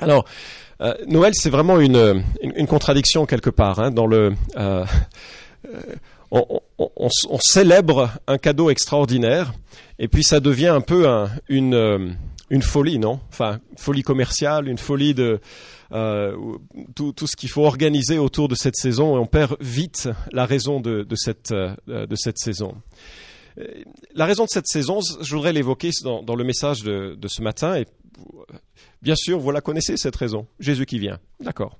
Alors, 0.00 0.24
euh, 0.80 0.94
Noël, 1.06 1.32
c'est 1.34 1.50
vraiment 1.50 1.78
une, 1.78 2.24
contradiction 2.66 3.26
quelque 3.26 3.50
part. 3.50 3.78
Hein, 3.80 3.90
le, 4.06 4.34
euh, 4.56 4.84
on, 6.30 7.38
célèbre 7.40 8.10
un 8.26 8.38
cadeau 8.38 8.70
extraordinaire, 8.70 9.52
et 9.98 10.08
puis 10.08 10.22
ça 10.22 10.40
devient 10.40 10.68
un 10.68 10.80
peu 10.80 11.08
un, 11.08 11.30
une, 11.48 12.16
folie, 12.62 12.98
non? 12.98 13.20
Enfin, 13.28 13.60
folie 13.76 14.02
commerciale, 14.02 14.68
une 14.68 14.78
folie 14.78 15.12
de 15.12 15.40
euh, 15.92 16.34
tout, 16.94 17.14
ce 17.26 17.36
qu'il 17.36 17.50
faut 17.50 17.66
organiser 17.66 18.18
autour 18.18 18.48
de 18.48 18.54
cette 18.54 18.76
saison, 18.76 19.16
et 19.16 19.18
on 19.18 19.26
perd 19.26 19.56
vite 19.60 20.08
la 20.32 20.46
raison 20.46 20.80
de, 20.80 21.06
cette, 21.14 21.52
saison. 22.36 22.74
La 24.14 24.24
raison 24.24 24.44
de 24.44 24.50
cette 24.50 24.68
saison, 24.68 25.00
je 25.20 25.34
voudrais 25.34 25.52
l'évoquer 25.52 25.90
dans, 26.02 26.34
le 26.34 26.44
message 26.44 26.84
de, 26.84 27.18
ce 27.26 27.42
matin, 27.42 27.82
Bien 29.02 29.16
sûr, 29.16 29.38
vous 29.38 29.50
la 29.50 29.60
connaissez, 29.60 29.96
cette 29.96 30.16
raison. 30.16 30.46
Jésus 30.58 30.86
qui 30.86 30.98
vient. 30.98 31.18
D'accord. 31.40 31.78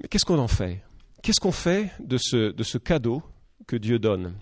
Mais 0.00 0.08
qu'est-ce 0.08 0.24
qu'on 0.24 0.38
en 0.38 0.48
fait? 0.48 0.82
Qu'est-ce 1.22 1.40
qu'on 1.40 1.52
fait 1.52 1.90
de 2.00 2.18
ce, 2.18 2.52
de 2.52 2.62
ce 2.62 2.78
cadeau 2.78 3.22
que 3.66 3.76
Dieu 3.76 3.98
donne? 3.98 4.34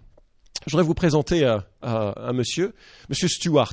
Je 0.66 0.72
voudrais 0.72 0.86
vous 0.86 0.94
présenter 0.94 1.44
un, 1.44 1.64
un, 1.82 2.32
monsieur, 2.32 2.74
monsieur 3.08 3.28
Stuart. 3.28 3.72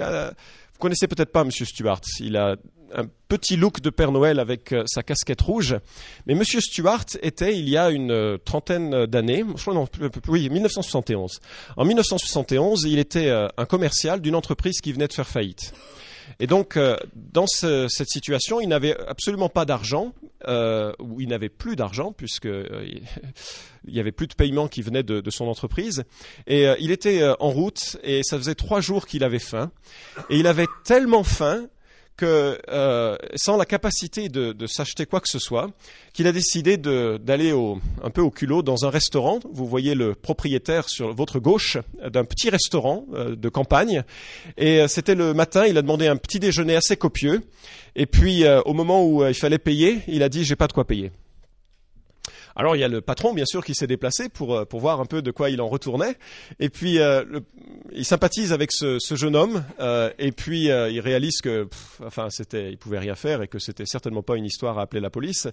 Euh, 0.00 0.30
vous 0.72 0.78
connaissez 0.78 1.06
peut-être 1.06 1.30
pas 1.30 1.44
monsieur 1.44 1.64
Stuart. 1.64 2.00
Il 2.18 2.36
a 2.36 2.56
un 2.92 3.04
petit 3.28 3.56
look 3.56 3.80
de 3.80 3.90
Père 3.90 4.10
Noël 4.10 4.40
avec 4.40 4.72
euh, 4.72 4.82
sa 4.86 5.04
casquette 5.04 5.40
rouge. 5.40 5.76
Mais 6.26 6.34
Monsieur 6.34 6.60
Stuart 6.60 7.04
était, 7.22 7.56
il 7.56 7.68
y 7.68 7.76
a 7.76 7.90
une 7.90 8.10
euh, 8.10 8.38
trentaine 8.38 9.06
d'années, 9.06 9.44
je 9.56 9.60
crois 9.60 9.74
non, 9.74 9.86
oui, 10.28 10.48
1971. 10.48 11.38
En 11.76 11.84
1971, 11.84 12.84
il 12.84 12.98
était 12.98 13.30
un 13.30 13.64
commercial 13.66 14.20
d'une 14.20 14.34
entreprise 14.34 14.80
qui 14.80 14.92
venait 14.92 15.08
de 15.08 15.12
faire 15.12 15.28
faillite. 15.28 15.72
Et 16.40 16.46
donc, 16.46 16.76
euh, 16.76 16.96
dans 17.14 17.46
ce, 17.46 17.88
cette 17.88 18.08
situation, 18.08 18.60
il 18.60 18.68
n'avait 18.68 18.96
absolument 19.06 19.48
pas 19.48 19.64
d'argent, 19.64 20.12
euh, 20.46 20.92
ou 20.98 21.20
il 21.20 21.28
n'avait 21.28 21.48
plus 21.48 21.76
d'argent, 21.76 22.12
puisque 22.12 22.46
euh, 22.46 22.86
il 23.86 23.94
y 23.94 24.00
avait 24.00 24.12
plus 24.12 24.26
de 24.26 24.34
paiement 24.34 24.68
qui 24.68 24.82
venait 24.82 25.02
de, 25.02 25.20
de 25.20 25.30
son 25.30 25.46
entreprise. 25.46 26.04
Et 26.46 26.68
euh, 26.68 26.76
il 26.80 26.90
était 26.90 27.22
en 27.40 27.50
route, 27.50 27.98
et 28.02 28.22
ça 28.22 28.36
faisait 28.38 28.54
trois 28.54 28.80
jours 28.80 29.06
qu'il 29.06 29.24
avait 29.24 29.38
faim. 29.38 29.70
Et 30.30 30.38
il 30.38 30.46
avait 30.46 30.68
tellement 30.84 31.24
faim 31.24 31.66
que, 32.18 32.58
euh, 32.68 33.16
sans 33.36 33.56
la 33.56 33.64
capacité 33.64 34.28
de, 34.28 34.52
de 34.52 34.66
s'acheter 34.66 35.06
quoi 35.06 35.20
que 35.20 35.28
ce 35.28 35.38
soit, 35.38 35.70
qu'il 36.12 36.26
a 36.26 36.32
décidé 36.32 36.76
d'aller 36.76 37.54
un 38.02 38.10
peu 38.10 38.20
au 38.20 38.30
culot 38.30 38.62
dans 38.62 38.84
un 38.84 38.90
restaurant. 38.90 39.38
Vous 39.50 39.66
voyez 39.66 39.94
le 39.94 40.14
propriétaire 40.14 40.88
sur 40.88 41.14
votre 41.14 41.38
gauche 41.38 41.78
d'un 42.04 42.24
petit 42.24 42.50
restaurant 42.50 43.06
euh, 43.14 43.36
de 43.36 43.48
campagne. 43.48 44.02
Et 44.56 44.80
euh, 44.80 44.88
c'était 44.88 45.14
le 45.14 45.32
matin, 45.32 45.66
il 45.66 45.78
a 45.78 45.82
demandé 45.82 46.08
un 46.08 46.16
petit 46.16 46.40
déjeuner 46.40 46.74
assez 46.74 46.96
copieux. 46.96 47.42
Et 47.94 48.06
puis, 48.06 48.44
euh, 48.44 48.60
au 48.62 48.74
moment 48.74 49.06
où 49.06 49.24
il 49.24 49.34
fallait 49.34 49.58
payer, 49.58 50.00
il 50.08 50.22
a 50.24 50.28
dit, 50.28 50.44
j'ai 50.44 50.56
pas 50.56 50.66
de 50.66 50.72
quoi 50.72 50.86
payer. 50.86 51.12
Alors 52.58 52.74
il 52.74 52.80
y 52.80 52.84
a 52.84 52.88
le 52.88 53.00
patron 53.00 53.32
bien 53.32 53.46
sûr 53.46 53.64
qui 53.64 53.72
s'est 53.72 53.86
déplacé 53.86 54.28
pour 54.28 54.56
euh, 54.56 54.64
pour 54.64 54.80
voir 54.80 55.00
un 55.00 55.06
peu 55.06 55.22
de 55.22 55.30
quoi 55.30 55.48
il 55.48 55.60
en 55.60 55.68
retournait. 55.68 56.16
Et 56.58 56.70
puis 56.70 56.98
euh, 56.98 57.24
il 57.92 58.04
sympathise 58.04 58.52
avec 58.52 58.72
ce, 58.72 58.98
ce 58.98 59.14
jeune 59.14 59.36
homme 59.36 59.64
euh, 59.78 60.10
et 60.18 60.32
puis 60.32 60.68
euh, 60.68 60.90
il 60.90 60.98
réalise 60.98 61.40
que 61.40 61.64
pff, 61.64 62.00
enfin 62.04 62.30
c'était 62.30 62.72
il 62.72 62.76
pouvait 62.76 62.98
rien 62.98 63.14
faire 63.14 63.42
et 63.42 63.48
que 63.48 63.60
c'était 63.60 63.86
certainement 63.86 64.24
pas 64.24 64.36
une 64.36 64.44
histoire 64.44 64.76
à 64.80 64.82
appeler 64.82 65.00
la 65.00 65.08
police. 65.08 65.46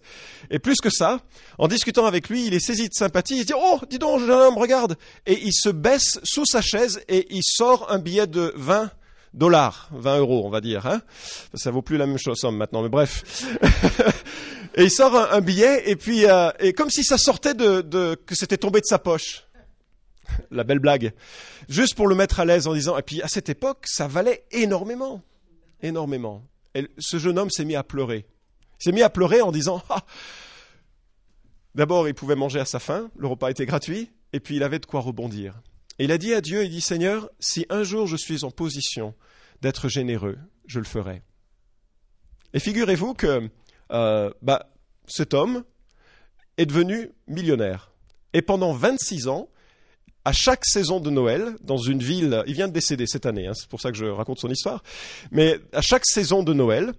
Et 0.49 0.57
plus 0.57 0.77
que 0.81 0.89
ça, 0.89 1.19
en 1.59 1.67
discutant 1.67 2.07
avec 2.07 2.27
lui, 2.27 2.47
il 2.47 2.55
est 2.55 2.59
saisi 2.59 2.89
de 2.89 2.93
sympathie. 2.93 3.37
Il 3.37 3.45
dit 3.45 3.53
oh 3.55 3.79
dis 3.87 3.99
donc 3.99 4.21
jeune 4.21 4.31
homme 4.31 4.57
regarde 4.57 4.97
et 5.27 5.39
il 5.43 5.53
se 5.53 5.69
baisse 5.69 6.19
sous 6.23 6.45
sa 6.47 6.63
chaise 6.63 7.03
et 7.07 7.27
il 7.29 7.43
sort 7.43 7.91
un 7.91 7.99
billet 7.99 8.25
de 8.25 8.51
20 8.55 8.89
dollars, 9.36 9.89
20 9.91 10.19
euros, 10.19 10.44
on 10.45 10.50
va 10.50 10.61
dire. 10.61 10.86
Hein 10.86 11.02
ça 11.53 11.72
vaut 11.72 11.81
plus 11.81 11.97
la 11.97 12.08
même 12.08 12.17
chose 12.17 12.38
somme 12.39 12.58
maintenant, 12.58 12.81
mais 12.81 12.89
bref. 12.89 13.45
et 14.75 14.83
il 14.83 14.91
sort 14.91 15.16
un, 15.16 15.41
billet 15.41 15.89
et 15.89 15.95
puis 15.95 16.25
euh, 16.25 16.50
et 16.59 16.73
comme 16.73 16.89
si 16.89 17.03
ça 17.03 17.17
sortait 17.17 17.53
de, 17.53 17.81
de 17.81 18.16
que 18.16 18.36
c'était 18.36 18.58
tombé 18.58 18.80
de 18.80 18.86
sa 18.86 19.00
poche. 19.00 19.45
La 20.51 20.63
belle 20.63 20.79
blague. 20.79 21.13
Juste 21.69 21.95
pour 21.95 22.07
le 22.07 22.16
mettre 22.16 22.40
à 22.40 22.45
l'aise 22.45 22.68
en 22.68 22.74
disant. 22.74 22.97
Et 22.97 23.03
puis 23.03 23.22
à 23.22 23.28
cette 23.28 23.50
époque, 23.50 23.85
ça 23.85 24.07
valait 24.07 24.45
énormément, 24.51 25.22
énormément. 25.81 26.44
Et 26.74 26.88
ce 26.97 27.18
jeune 27.18 27.38
homme 27.38 27.51
s'est 27.51 27.66
mis 27.66 27.75
à 27.75 27.84
pleurer. 27.84 28.25
Il 28.79 28.84
s'est 28.84 28.91
mis 28.91 29.03
à 29.03 29.09
pleurer 29.09 29.41
en 29.41 29.51
disant. 29.51 29.84
Ah, 29.90 30.03
D'abord, 31.75 32.07
il 32.07 32.13
pouvait 32.13 32.35
manger 32.35 32.62
à 32.62 32.66
sa 32.66 32.79
faim, 32.79 33.09
le 33.18 33.28
repas 33.28 33.50
était 33.50 33.66
gratuit, 33.66 34.09
et 34.31 34.40
puis 34.40 34.56
il 34.56 34.63
avait 34.63 34.79
de 34.79 34.85
quoi 34.85 35.01
rebondir. 35.01 35.62
Et 36.00 36.06
il 36.06 36.12
a 36.13 36.18
dit 36.18 36.34
à 36.34 36.40
Dieu, 36.40 36.63
il 36.63 36.69
dit 36.69 36.79
Seigneur, 36.79 37.29
si 37.41 37.66
un 37.69 37.84
jour 37.84 38.07
je 38.07 38.16
suis 38.16 38.45
en 38.45 38.51
position 38.51 39.13
d'être 39.61 39.89
généreux, 39.89 40.38
je 40.67 40.79
le 40.79 40.85
ferai. 40.85 41.21
Et 42.53 42.59
figurez-vous 42.59 43.13
que 43.13 43.49
euh, 43.91 44.31
bah, 44.41 44.69
cet 45.07 45.33
homme 45.33 45.63
est 46.57 46.66
devenu 46.66 47.11
millionnaire. 47.27 47.91
Et 48.33 48.41
pendant 48.41 48.73
26 48.73 49.27
ans, 49.27 49.49
à 50.23 50.31
chaque 50.31 50.65
saison 50.65 50.99
de 50.99 51.09
Noël, 51.09 51.55
dans 51.61 51.77
une 51.77 52.01
ville, 52.01 52.44
il 52.47 52.53
vient 52.53 52.67
de 52.67 52.73
décéder 52.73 53.05
cette 53.05 53.25
année, 53.25 53.47
hein, 53.47 53.53
c'est 53.53 53.69
pour 53.69 53.79
ça 53.79 53.91
que 53.91 53.97
je 53.97 54.05
raconte 54.05 54.39
son 54.39 54.49
histoire, 54.49 54.83
mais 55.31 55.59
à 55.71 55.81
chaque 55.81 56.05
saison 56.05 56.41
de 56.41 56.53
Noël, 56.53 56.94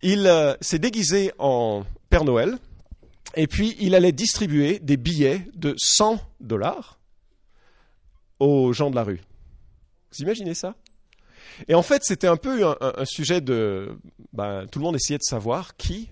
il 0.00 0.26
euh, 0.26 0.54
s'est 0.60 0.78
déguisé 0.78 1.32
en 1.38 1.84
Père 2.08 2.24
Noël, 2.24 2.56
et 3.34 3.48
puis 3.48 3.76
il 3.80 3.94
allait 3.94 4.12
distribuer 4.12 4.78
des 4.78 4.96
billets 4.96 5.42
de 5.54 5.74
100 5.76 6.20
dollars 6.40 7.00
aux 8.38 8.72
gens 8.72 8.90
de 8.90 8.94
la 8.94 9.02
rue. 9.02 9.20
Vous 10.12 10.22
imaginez 10.22 10.54
ça? 10.54 10.76
Et 11.66 11.74
en 11.74 11.82
fait, 11.82 12.02
c'était 12.04 12.26
un 12.26 12.36
peu 12.36 12.64
un, 12.66 13.04
sujet 13.04 13.40
de... 13.40 13.98
Ben, 14.32 14.66
tout 14.70 14.78
le 14.78 14.84
monde 14.84 14.96
essayait 14.96 15.18
de 15.18 15.24
savoir 15.24 15.76
qui 15.76 16.10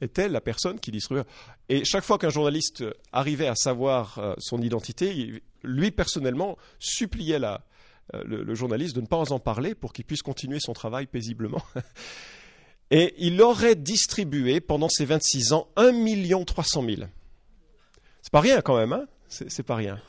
était 0.00 0.28
la 0.28 0.40
personne 0.40 0.80
qui 0.80 0.90
distribuait. 0.90 1.24
Et 1.68 1.84
chaque 1.84 2.04
fois 2.04 2.18
qu'un 2.18 2.30
journaliste 2.30 2.84
arrivait 3.12 3.46
à 3.46 3.54
savoir 3.54 4.18
euh, 4.18 4.34
son 4.38 4.60
identité, 4.62 5.42
lui 5.62 5.90
personnellement 5.90 6.56
suppliait 6.78 7.38
euh, 7.42 7.58
le, 8.24 8.42
le, 8.42 8.54
journaliste 8.54 8.96
de 8.96 9.02
ne 9.02 9.06
pas 9.06 9.30
en 9.30 9.38
parler 9.38 9.74
pour 9.74 9.92
qu'il 9.92 10.04
puisse 10.04 10.22
continuer 10.22 10.58
son 10.58 10.72
travail 10.72 11.06
paisiblement. 11.06 11.62
Et 12.90 13.14
il 13.18 13.40
aurait 13.40 13.76
distribué 13.76 14.60
pendant 14.60 14.88
ces 14.88 15.04
26 15.04 15.52
ans 15.52 15.68
1 15.76 15.92
300 16.44 16.84
000. 16.84 17.02
C'est 18.22 18.32
pas 18.32 18.40
rien 18.40 18.60
quand 18.62 18.76
même, 18.76 18.92
hein 18.92 19.06
C'est 19.28 19.62
pas 19.62 19.76
rien. 19.76 20.00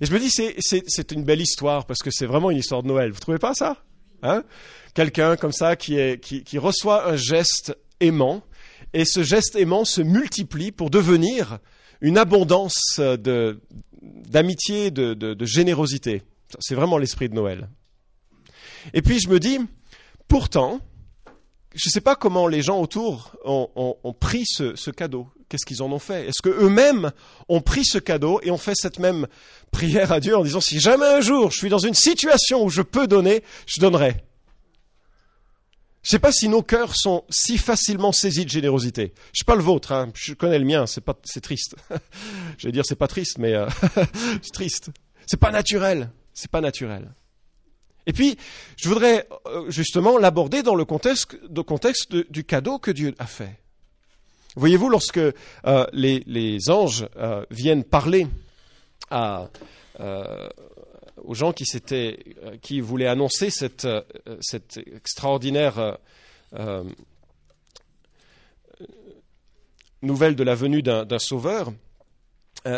Et 0.00 0.06
je 0.06 0.12
me 0.12 0.18
dis, 0.18 0.30
c'est 0.30 1.12
une 1.12 1.24
belle 1.24 1.40
histoire 1.40 1.86
parce 1.86 2.00
que 2.00 2.10
c'est 2.10 2.26
vraiment 2.26 2.50
une 2.50 2.58
histoire 2.58 2.82
de 2.82 2.88
Noël. 2.88 3.12
Vous 3.12 3.20
trouvez 3.20 3.38
pas 3.38 3.54
ça? 3.54 3.76
Hein 4.24 4.42
Quelqu'un 4.94 5.36
comme 5.36 5.52
ça 5.52 5.76
qui, 5.76 6.58
reçoit 6.58 7.08
un 7.08 7.16
geste 7.16 7.76
aimant 8.00 8.42
et 8.92 9.04
ce 9.04 9.22
geste 9.22 9.56
aimant 9.56 9.84
se 9.84 10.00
multiplie 10.00 10.70
pour 10.70 10.90
devenir 10.90 11.58
une 12.00 12.16
abondance 12.18 13.00
d'amitié, 14.00 14.90
de, 14.90 15.44
générosité. 15.44 16.22
C'est 16.60 16.74
vraiment 16.74 16.98
l'esprit 16.98 17.28
de 17.28 17.34
Noël. 17.34 17.68
Et 18.92 19.02
puis 19.02 19.18
je 19.18 19.28
me 19.28 19.40
dis, 19.40 19.58
pourtant, 20.28 20.80
je 21.74 21.88
ne 21.88 21.90
sais 21.90 22.00
pas 22.00 22.14
comment 22.14 22.46
les 22.46 22.62
gens 22.62 22.80
autour 22.80 23.34
ont, 23.44 24.16
pris 24.20 24.44
ce 24.46 24.90
cadeau. 24.90 25.28
Qu'est-ce 25.48 25.66
qu'ils 25.66 25.82
en 25.82 25.92
ont 25.92 25.98
fait? 25.98 26.28
Est-ce 26.28 26.42
que 26.42 26.48
eux-mêmes 26.48 27.12
ont 27.48 27.60
pris 27.60 27.84
ce 27.84 27.98
cadeau 27.98 28.40
et 28.42 28.50
ont 28.50 28.58
fait 28.58 28.74
cette 28.74 28.98
même 28.98 29.26
prière 29.70 30.12
à 30.12 30.20
Dieu 30.20 30.36
en 30.36 30.42
disant 30.42 30.60
si 30.60 30.80
jamais 30.80 31.06
un 31.06 31.20
jour 31.20 31.50
je 31.50 31.58
suis 31.58 31.68
dans 31.68 31.78
une 31.78 31.94
situation 31.94 32.64
où 32.64 32.70
je 32.70 32.82
peux 32.82 33.06
donner, 33.06 33.42
je 33.66 33.80
donnerai? 33.80 34.16
Je 36.02 36.08
ne 36.08 36.10
sais 36.10 36.18
pas 36.18 36.32
si 36.32 36.48
nos 36.50 36.62
cœurs 36.62 36.94
sont 36.94 37.24
si 37.30 37.56
facilement 37.56 38.12
saisis 38.12 38.44
de 38.44 38.50
générosité. 38.50 39.14
Je 39.32 39.38
sais 39.38 39.46
pas 39.46 39.54
le 39.54 39.62
vôtre, 39.62 39.92
hein. 39.92 40.10
je 40.14 40.34
connais 40.34 40.58
le 40.58 40.66
mien, 40.66 40.86
c'est 40.86 41.00
pas, 41.00 41.14
triste. 41.42 41.76
je 42.58 42.68
vais 42.68 42.72
dire 42.72 42.84
c'est 42.84 42.94
pas 42.94 43.08
triste, 43.08 43.38
mais 43.38 43.54
euh, 43.54 43.66
c'est 44.42 44.52
triste. 44.52 44.90
C'est 45.26 45.40
pas 45.40 45.50
naturel, 45.50 46.10
c'est 46.34 46.50
pas 46.50 46.60
naturel. 46.60 47.14
Et 48.06 48.12
puis, 48.12 48.36
je 48.76 48.88
voudrais 48.88 49.26
euh, 49.46 49.70
justement 49.70 50.18
l'aborder 50.18 50.62
dans 50.62 50.74
le 50.74 50.84
contexte, 50.84 51.36
du 52.30 52.44
cadeau 52.44 52.78
que 52.78 52.90
Dieu 52.90 53.14
a 53.18 53.26
fait. 53.26 53.58
Voyez-vous, 54.56 54.88
lorsque 54.88 55.18
euh, 55.18 55.86
les, 55.92 56.70
anges 56.70 57.08
euh, 57.16 57.44
viennent 57.50 57.82
parler 57.82 58.28
euh, 59.12 59.46
aux 61.24 61.34
gens 61.34 61.52
qui, 61.52 62.80
voulaient 62.80 63.08
annoncer 63.08 63.50
cette 63.50 63.86
extraordinaire 64.76 65.98
nouvelle 70.02 70.36
de 70.36 70.44
la 70.44 70.54
venue 70.54 70.82
d'un 70.82 71.18
sauveur, 71.18 71.72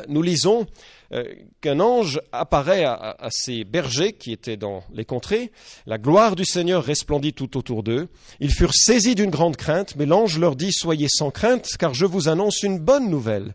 nous 0.08 0.22
lisons 0.22 0.66
euh, 1.12 1.24
qu'un 1.60 1.78
ange 1.78 2.20
apparaît 2.32 2.84
à, 2.84 2.94
à, 2.94 3.28
ces 3.30 3.64
bergers 3.64 4.12
qui 4.12 4.32
étaient 4.32 4.56
dans 4.56 4.82
les 4.92 5.04
contrées. 5.04 5.52
La 5.86 5.98
gloire 5.98 6.34
du 6.34 6.44
Seigneur 6.44 6.84
resplendit 6.84 7.32
tout 7.32 7.56
autour 7.56 7.82
d'eux. 7.82 8.08
Ils 8.40 8.52
furent 8.52 8.74
saisis 8.74 9.14
d'une 9.14 9.30
grande 9.30 9.56
crainte, 9.56 9.94
mais 9.96 10.06
l'ange 10.06 10.38
leur 10.38 10.56
dit 10.56 10.72
Soyez 10.72 11.08
sans 11.08 11.30
crainte, 11.30 11.68
car 11.78 11.94
je 11.94 12.06
vous 12.06 12.28
annonce 12.28 12.62
une 12.62 12.78
bonne 12.78 13.08
nouvelle, 13.08 13.54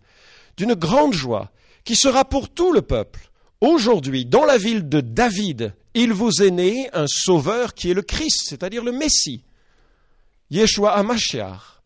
d'une 0.55 0.73
grande 0.73 1.13
joie, 1.13 1.51
qui 1.83 1.95
sera 1.95 2.23
pour 2.23 2.49
tout 2.49 2.71
le 2.71 2.81
peuple. 2.81 3.29
Aujourd'hui, 3.59 4.25
dans 4.25 4.45
la 4.45 4.57
ville 4.57 4.87
de 4.87 5.01
David, 5.01 5.73
il 5.93 6.13
vous 6.13 6.41
est 6.41 6.51
né 6.51 6.89
un 6.93 7.05
sauveur 7.07 7.73
qui 7.73 7.91
est 7.91 7.93
le 7.93 8.01
Christ, 8.01 8.45
c'est-à-dire 8.47 8.83
le 8.83 8.91
Messie. 8.91 9.43
Yeshua 10.49 10.93
HaMashiach, 10.93 11.81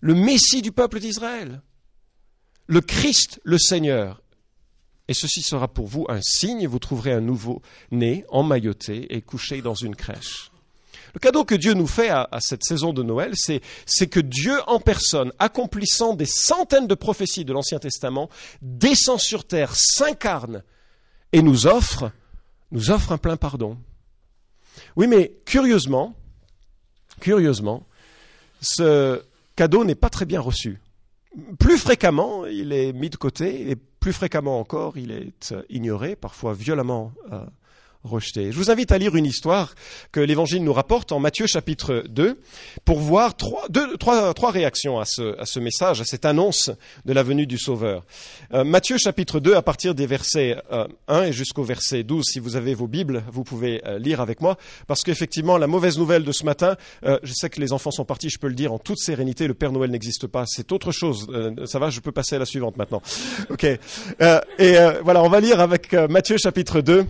le 0.00 0.14
Messie 0.14 0.62
du 0.62 0.72
peuple 0.72 1.00
d'Israël, 1.00 1.62
le 2.66 2.80
Christ, 2.80 3.40
le 3.44 3.58
Seigneur. 3.58 4.22
Et 5.08 5.14
ceci 5.14 5.42
sera 5.42 5.68
pour 5.68 5.86
vous 5.86 6.06
un 6.08 6.20
signe, 6.20 6.66
vous 6.66 6.78
trouverez 6.78 7.12
un 7.12 7.20
nouveau-né 7.20 8.24
emmailloté 8.28 9.14
et 9.14 9.22
couché 9.22 9.62
dans 9.62 9.74
une 9.74 9.94
crèche. 9.94 10.50
Le 11.14 11.20
cadeau 11.20 11.44
que 11.44 11.54
Dieu 11.54 11.72
nous 11.72 11.86
fait 11.86 12.10
à, 12.10 12.28
cette 12.40 12.64
saison 12.64 12.92
de 12.92 13.02
Noël, 13.02 13.32
c'est 13.36 14.06
que 14.06 14.20
Dieu 14.20 14.54
en 14.66 14.80
personne, 14.80 15.32
accomplissant 15.38 16.14
des 16.14 16.26
centaines 16.26 16.86
de 16.86 16.94
prophéties 16.94 17.44
de 17.44 17.54
l'Ancien 17.54 17.78
Testament, 17.78 18.28
descend 18.60 19.18
sur 19.18 19.46
terre, 19.46 19.72
s'incarne 19.74 20.62
et 21.32 21.40
nous 21.40 21.66
offre, 21.66 22.10
nous 22.70 22.90
offre 22.90 23.12
un 23.12 23.18
plein 23.18 23.36
pardon. 23.36 23.78
Oui, 24.96 25.06
mais 25.06 25.32
curieusement, 25.46 26.14
curieusement, 27.20 27.86
ce 28.60 29.22
cadeau 29.54 29.84
n'est 29.84 29.94
pas 29.94 30.10
très 30.10 30.26
bien 30.26 30.40
reçu. 30.40 30.80
Plus 31.58 31.78
fréquemment, 31.78 32.46
il 32.46 32.72
est 32.72 32.92
mis 32.92 33.10
de 33.10 33.16
côté, 33.16 33.70
et 33.70 33.76
plus 33.76 34.12
fréquemment 34.12 34.58
encore, 34.58 34.96
il 34.96 35.10
est 35.10 35.54
ignoré, 35.68 36.16
parfois 36.16 36.54
violemment 36.54 37.12
euh, 37.32 37.44
rejeté. 38.06 38.52
Je 38.52 38.56
vous 38.56 38.70
invite 38.70 38.92
à 38.92 38.98
lire 38.98 39.16
une 39.16 39.26
histoire 39.26 39.74
que 40.12 40.20
l'Évangile 40.20 40.64
nous 40.64 40.72
rapporte 40.72 41.12
en 41.12 41.18
Matthieu 41.18 41.46
chapitre 41.46 42.04
2 42.08 42.38
pour 42.84 43.00
voir 43.00 43.36
trois, 43.36 43.66
trois, 43.98 44.50
réactions 44.50 44.98
à 44.98 45.04
ce, 45.04 45.58
message, 45.58 46.00
à 46.00 46.04
cette 46.04 46.24
annonce 46.24 46.70
de 47.04 47.12
la 47.12 47.22
venue 47.22 47.46
du 47.46 47.58
Sauveur. 47.58 48.04
Euh, 48.54 48.64
Matthieu 48.64 48.98
chapitre 48.98 49.40
2 49.40 49.54
à 49.54 49.62
partir 49.62 49.94
des 49.94 50.06
versets 50.06 50.56
euh, 50.72 50.86
1 51.08 51.24
et 51.24 51.32
jusqu'au 51.32 51.62
verset 51.62 52.02
12. 52.02 52.24
Si 52.24 52.38
vous 52.38 52.56
avez 52.56 52.74
vos 52.74 52.86
Bibles, 52.86 53.22
vous 53.30 53.44
pouvez 53.44 53.82
euh, 53.86 53.98
lire 53.98 54.20
avec 54.20 54.40
moi 54.40 54.56
parce 54.86 55.02
qu'effectivement 55.02 55.58
la 55.58 55.66
mauvaise 55.66 55.98
nouvelle 55.98 56.24
de 56.24 56.32
ce 56.32 56.44
matin, 56.44 56.76
euh, 57.04 57.18
je 57.22 57.32
sais 57.34 57.50
que 57.50 57.60
les 57.60 57.72
enfants 57.72 57.90
sont 57.90 58.04
partis, 58.04 58.30
je 58.30 58.38
peux 58.38 58.48
le 58.48 58.54
dire 58.54 58.72
en 58.72 58.78
toute 58.78 58.98
sérénité, 58.98 59.46
le 59.46 59.54
Père 59.54 59.72
Noël 59.72 59.90
n'existe 59.90 60.26
pas, 60.26 60.44
c'est 60.46 60.72
autre 60.72 60.92
chose. 60.92 61.26
Euh, 61.30 61.66
ça 61.66 61.78
va, 61.78 61.90
je 61.90 62.00
peux 62.00 62.12
passer 62.12 62.36
à 62.36 62.38
la 62.38 62.46
suivante 62.46 62.76
maintenant. 62.76 63.02
OK. 63.50 63.64
et 63.64 63.78
voilà, 65.02 65.22
on 65.22 65.28
va 65.28 65.40
lire 65.40 65.60
avec 65.60 65.92
Matthieu 65.92 66.36
chapitre 66.38 66.80
2 66.80 67.06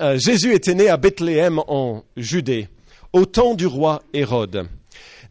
euh, 0.00 0.18
Jésus 0.18 0.54
était 0.54 0.74
né 0.74 0.88
à 0.88 0.96
Bethléem 0.96 1.60
en 1.68 2.04
Judée, 2.16 2.68
au 3.12 3.26
temps 3.26 3.54
du 3.54 3.66
roi 3.66 4.02
Hérode. 4.14 4.66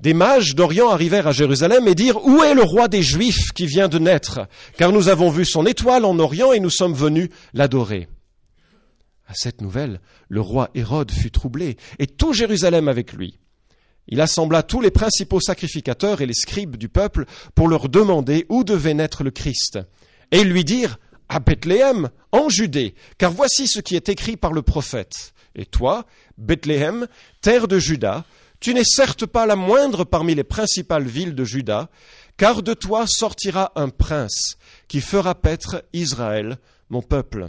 Des 0.02 0.14
mages 0.14 0.56
d'Orient 0.56 0.90
arrivèrent 0.90 1.28
à 1.28 1.32
Jérusalem 1.32 1.88
et 1.88 1.96
dirent 1.96 2.26
Où 2.26 2.44
est 2.44 2.56
le 2.56 2.64
roi 2.64 2.88
des 2.88 3.04
Juifs 3.04 3.52
qui 3.54 3.68
vient 3.68 3.88
de 3.88 4.00
naître? 4.00 4.48
Car 4.78 4.92
nous 4.92 5.10
avons 5.10 5.30
vu 5.30 5.46
son 5.46 5.66
étoile 5.66 6.06
en 6.06 6.18
Orient 6.18 6.54
et 6.54 6.60
nous 6.60 6.72
sommes 6.72 6.94
venus 6.94 7.30
l'adorer. 7.54 8.08
À 9.28 9.34
cette 9.36 9.62
nouvelle, 9.62 10.02
le 10.28 10.42
roi 10.42 10.70
Hérode 10.74 11.12
fut 11.12 11.32
troublé, 11.32 11.78
et 12.00 12.08
tout 12.08 12.34
Jérusalem 12.34 12.88
avec 12.88 13.14
lui. 13.14 13.40
Il 14.08 14.20
assembla 14.20 14.64
tous 14.64 14.82
les 14.82 14.92
principaux 14.92 15.40
sacrificateurs 15.40 16.22
et 16.22 16.26
les 16.26 16.34
scribes 16.34 16.76
du 16.76 16.90
peuple 16.90 17.26
pour 17.56 17.68
leur 17.68 17.88
demander 17.88 18.46
où 18.50 18.64
devait 18.64 18.94
naître 18.94 19.24
le 19.24 19.32
Christ. 19.32 19.80
Et 20.32 20.40
ils 20.40 20.50
lui 20.50 20.64
dirent 20.64 20.98
à 21.32 21.40
Bethléem, 21.40 22.10
en 22.34 22.50
Judée, 22.50 22.94
car 23.18 23.32
voici 23.32 23.66
ce 23.66 23.80
qui 23.80 23.96
est 23.96 24.10
écrit 24.10 24.36
par 24.36 24.52
le 24.52 24.62
prophète. 24.62 25.34
Et 25.56 25.66
toi, 25.66 26.06
Bethléem, 26.38 27.08
terre 27.40 27.70
de 27.70 27.80
Juda, 27.80 28.26
tu 28.60 28.74
n'es 28.74 28.84
certes 28.84 29.26
pas 29.26 29.46
la 29.46 29.56
moindre 29.56 30.04
parmi 30.04 30.36
les 30.36 30.44
principales 30.44 31.08
villes 31.08 31.34
de 31.34 31.46
Juda, 31.46 31.90
car 32.36 32.62
de 32.62 32.74
toi 32.74 33.06
sortira 33.08 33.72
un 33.78 33.88
prince 33.88 34.58
qui 34.90 35.00
fera 35.00 35.34
paître 35.34 35.86
Israël, 35.94 36.58
mon 36.90 37.02
peuple. 37.02 37.48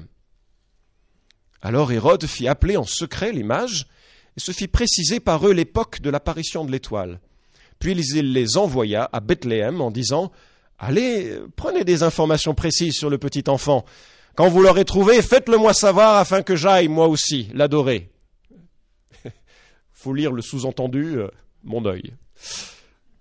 Alors 1.60 1.90
Hérode 1.90 2.26
fit 2.26 2.46
appeler 2.46 2.76
en 2.76 2.86
secret 2.86 3.32
les 3.32 3.42
mages, 3.42 3.88
et 4.36 4.40
se 4.40 4.52
fit 4.52 4.68
préciser 4.68 5.18
par 5.18 5.44
eux 5.44 5.52
l'époque 5.52 6.00
de 6.00 6.08
l'apparition 6.08 6.64
de 6.64 6.70
l'étoile. 6.70 7.18
Puis 7.80 7.92
il 7.94 8.32
les 8.32 8.56
envoya 8.56 9.10
à 9.12 9.18
Bethléem 9.18 9.80
en 9.80 9.90
disant 9.90 10.30
Allez, 10.84 11.38
prenez 11.54 11.84
des 11.84 12.02
informations 12.02 12.54
précises 12.54 12.96
sur 12.96 13.08
le 13.08 13.16
petit 13.16 13.44
enfant. 13.46 13.84
Quand 14.34 14.48
vous 14.48 14.60
l'aurez 14.60 14.84
trouvé, 14.84 15.22
faites-le 15.22 15.56
moi 15.56 15.74
savoir 15.74 16.16
afin 16.16 16.42
que 16.42 16.56
j'aille 16.56 16.88
moi 16.88 17.06
aussi 17.06 17.48
l'adorer. 17.54 18.10
Faut 19.92 20.12
lire 20.12 20.32
le 20.32 20.42
sous-entendu, 20.42 21.20
euh, 21.20 21.28
mon 21.62 21.86
œil. 21.86 22.14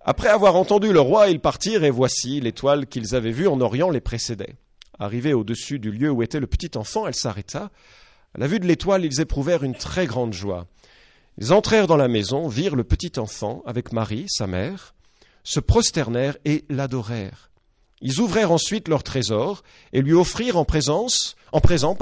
Après 0.00 0.26
avoir 0.26 0.56
entendu 0.56 0.92
le 0.92 0.98
roi, 0.98 1.28
ils 1.28 1.38
partirent 1.38 1.84
et 1.84 1.90
voici 1.90 2.40
l'étoile 2.40 2.88
qu'ils 2.88 3.14
avaient 3.14 3.30
vue 3.30 3.46
en 3.46 3.60
Orient 3.60 3.90
les 3.90 4.00
précédait. 4.00 4.56
Arrivés 4.98 5.32
au-dessus 5.32 5.78
du 5.78 5.92
lieu 5.92 6.10
où 6.10 6.24
était 6.24 6.40
le 6.40 6.48
petit 6.48 6.76
enfant, 6.76 7.06
elle 7.06 7.14
s'arrêta. 7.14 7.70
À 8.34 8.38
la 8.38 8.48
vue 8.48 8.58
de 8.58 8.66
l'étoile, 8.66 9.04
ils 9.04 9.20
éprouvèrent 9.20 9.62
une 9.62 9.76
très 9.76 10.06
grande 10.06 10.32
joie. 10.32 10.66
Ils 11.38 11.52
entrèrent 11.52 11.86
dans 11.86 11.96
la 11.96 12.08
maison, 12.08 12.48
virent 12.48 12.74
le 12.74 12.82
petit 12.82 13.20
enfant 13.20 13.62
avec 13.66 13.92
Marie, 13.92 14.26
sa 14.28 14.48
mère, 14.48 14.96
se 15.44 15.60
prosternèrent 15.60 16.38
et 16.44 16.64
l'adorèrent. 16.68 17.51
Ils 18.02 18.20
ouvrèrent 18.20 18.50
ensuite 18.50 18.88
leur 18.88 19.04
trésor 19.04 19.62
et 19.92 20.02
lui 20.02 20.12
offrirent 20.12 20.56
en 20.56 20.64
présence, 20.64 21.36
en 21.52 21.60
présent, 21.60 21.96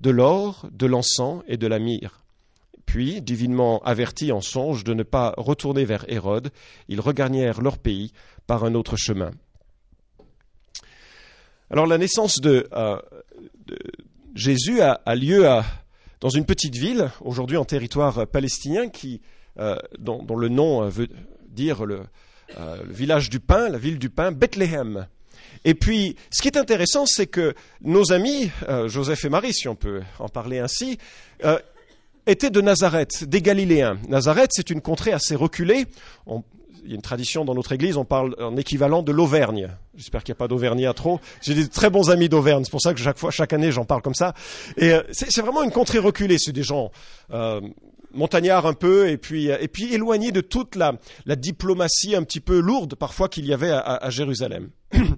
de 0.00 0.10
l'or, 0.10 0.68
de 0.70 0.86
l'encens 0.86 1.42
et 1.48 1.56
de 1.56 1.66
la 1.66 1.78
myrrhe. 1.78 2.22
Puis, 2.84 3.22
divinement 3.22 3.82
avertis 3.82 4.30
en 4.30 4.40
songe 4.40 4.84
de 4.84 4.94
ne 4.94 5.02
pas 5.02 5.34
retourner 5.36 5.84
vers 5.84 6.04
Hérode, 6.08 6.50
ils 6.88 7.00
regagnèrent 7.00 7.60
leur 7.60 7.78
pays 7.78 8.12
par 8.46 8.64
un 8.64 8.74
autre 8.74 8.96
chemin. 8.96 9.30
Alors 11.70 11.86
la 11.86 11.98
naissance 11.98 12.40
de, 12.40 12.66
euh, 12.72 12.98
Jésus 14.34 14.80
a, 14.80 15.14
lieu 15.14 15.46
dans 16.20 16.30
une 16.30 16.46
petite 16.46 16.76
ville, 16.76 17.10
aujourd'hui 17.20 17.58
en 17.58 17.64
territoire 17.64 18.26
palestinien, 18.26 18.86
euh, 19.58 19.76
dont, 19.98 20.24
le 20.34 20.48
nom 20.48 20.84
euh, 20.84 20.88
veut 20.88 21.08
dire 21.46 21.84
le, 21.84 22.04
le 22.56 22.92
village 22.92 23.28
du 23.28 23.40
pain, 23.40 23.68
la 23.68 23.78
ville 23.78 23.98
du 23.98 24.08
pain, 24.08 24.32
Bethléem. 24.32 25.06
Et 25.64 25.74
puis, 25.74 26.16
ce 26.30 26.42
qui 26.42 26.48
est 26.48 26.56
intéressant, 26.56 27.06
c'est 27.06 27.26
que 27.26 27.54
nos 27.82 28.12
amis, 28.12 28.50
euh, 28.68 28.88
Joseph 28.88 29.24
et 29.24 29.28
Marie, 29.28 29.52
si 29.52 29.68
on 29.68 29.74
peut 29.74 30.02
en 30.18 30.28
parler 30.28 30.58
ainsi, 30.58 30.98
euh, 31.44 31.58
étaient 32.26 32.50
de 32.50 32.60
Nazareth, 32.60 33.24
des 33.24 33.42
Galiléens. 33.42 33.98
Nazareth, 34.08 34.50
c'est 34.52 34.70
une 34.70 34.80
contrée 34.80 35.12
assez 35.12 35.34
reculée. 35.34 35.86
il 36.84 36.90
y 36.90 36.92
a 36.92 36.94
une 36.94 37.02
tradition 37.02 37.44
dans 37.44 37.54
notre 37.54 37.72
église, 37.72 37.96
on 37.96 38.04
parle 38.04 38.34
en 38.38 38.56
équivalent 38.56 39.02
de 39.02 39.12
l'Auvergne. 39.12 39.70
J'espère 39.96 40.22
qu'il 40.22 40.32
n'y 40.32 40.36
a 40.36 40.40
pas 40.40 40.48
d'Auvergne 40.48 40.86
à 40.86 40.94
trop. 40.94 41.20
J'ai 41.42 41.54
des 41.54 41.68
très 41.68 41.90
bons 41.90 42.10
amis 42.10 42.28
d'Auvergne, 42.28 42.64
c'est 42.64 42.70
pour 42.70 42.82
ça 42.82 42.94
que 42.94 43.00
chaque 43.00 43.18
fois, 43.18 43.30
chaque 43.30 43.52
année, 43.52 43.72
j'en 43.72 43.84
parle 43.84 44.02
comme 44.02 44.14
ça. 44.14 44.34
Et 44.76 44.92
euh, 44.92 45.02
c'est 45.10 45.40
vraiment 45.40 45.62
une 45.62 45.72
contrée 45.72 45.98
reculée. 45.98 46.36
C'est 46.38 46.52
des 46.52 46.62
gens 46.62 46.90
montagnards 48.14 48.66
un 48.66 48.72
peu, 48.72 49.10
et 49.10 49.18
puis, 49.18 49.48
et 49.48 49.68
puis 49.68 49.92
éloignés 49.92 50.32
de 50.32 50.40
toute 50.40 50.76
la, 50.76 50.94
diplomatie 51.36 52.16
un 52.16 52.22
petit 52.22 52.40
peu 52.40 52.58
lourde 52.58 52.94
parfois 52.94 53.28
qu'il 53.28 53.46
y 53.46 53.52
avait 53.52 53.70
à 53.70 54.08
Jérusalem. 54.08 54.70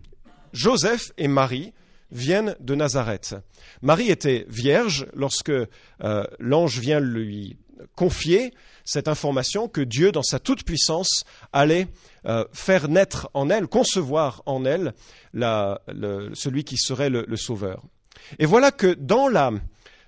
Joseph 0.52 1.12
et 1.18 1.28
Marie 1.28 1.72
viennent 2.10 2.56
de 2.60 2.74
Nazareth. 2.74 3.36
Marie 3.82 4.10
était 4.10 4.46
vierge 4.48 5.06
lorsque 5.14 5.50
euh, 5.50 6.24
l'ange 6.38 6.78
vient 6.78 7.00
lui 7.00 7.56
confier 7.94 8.52
cette 8.84 9.08
information 9.08 9.68
que 9.68 9.80
Dieu, 9.80 10.12
dans 10.12 10.22
sa 10.22 10.38
toute-puissance, 10.38 11.24
allait 11.52 11.88
euh, 12.26 12.44
faire 12.52 12.88
naître 12.88 13.30
en 13.34 13.48
elle, 13.48 13.68
concevoir 13.68 14.42
en 14.46 14.64
elle 14.64 14.94
celui 15.32 16.64
qui 16.64 16.76
serait 16.76 17.10
le, 17.10 17.24
le 17.26 17.36
Sauveur. 17.36 17.84
Et 18.38 18.46
voilà 18.46 18.70
que 18.70 18.94
dans 18.94 19.28
la 19.28 19.52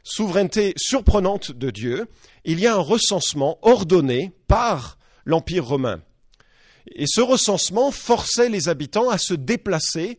souveraineté 0.02 0.74
surprenante 0.76 1.52
de 1.52 1.70
Dieu, 1.70 2.06
il 2.44 2.60
y 2.60 2.66
a 2.66 2.74
un 2.74 2.80
recensement 2.80 3.58
ordonné 3.62 4.32
par 4.48 4.98
l'Empire 5.24 5.64
romain. 5.64 6.02
Et 6.94 7.06
ce 7.06 7.20
recensement 7.20 7.90
forçait 7.92 8.48
les 8.48 8.68
habitants 8.68 9.08
à 9.08 9.18
se 9.18 9.34
déplacer 9.34 10.18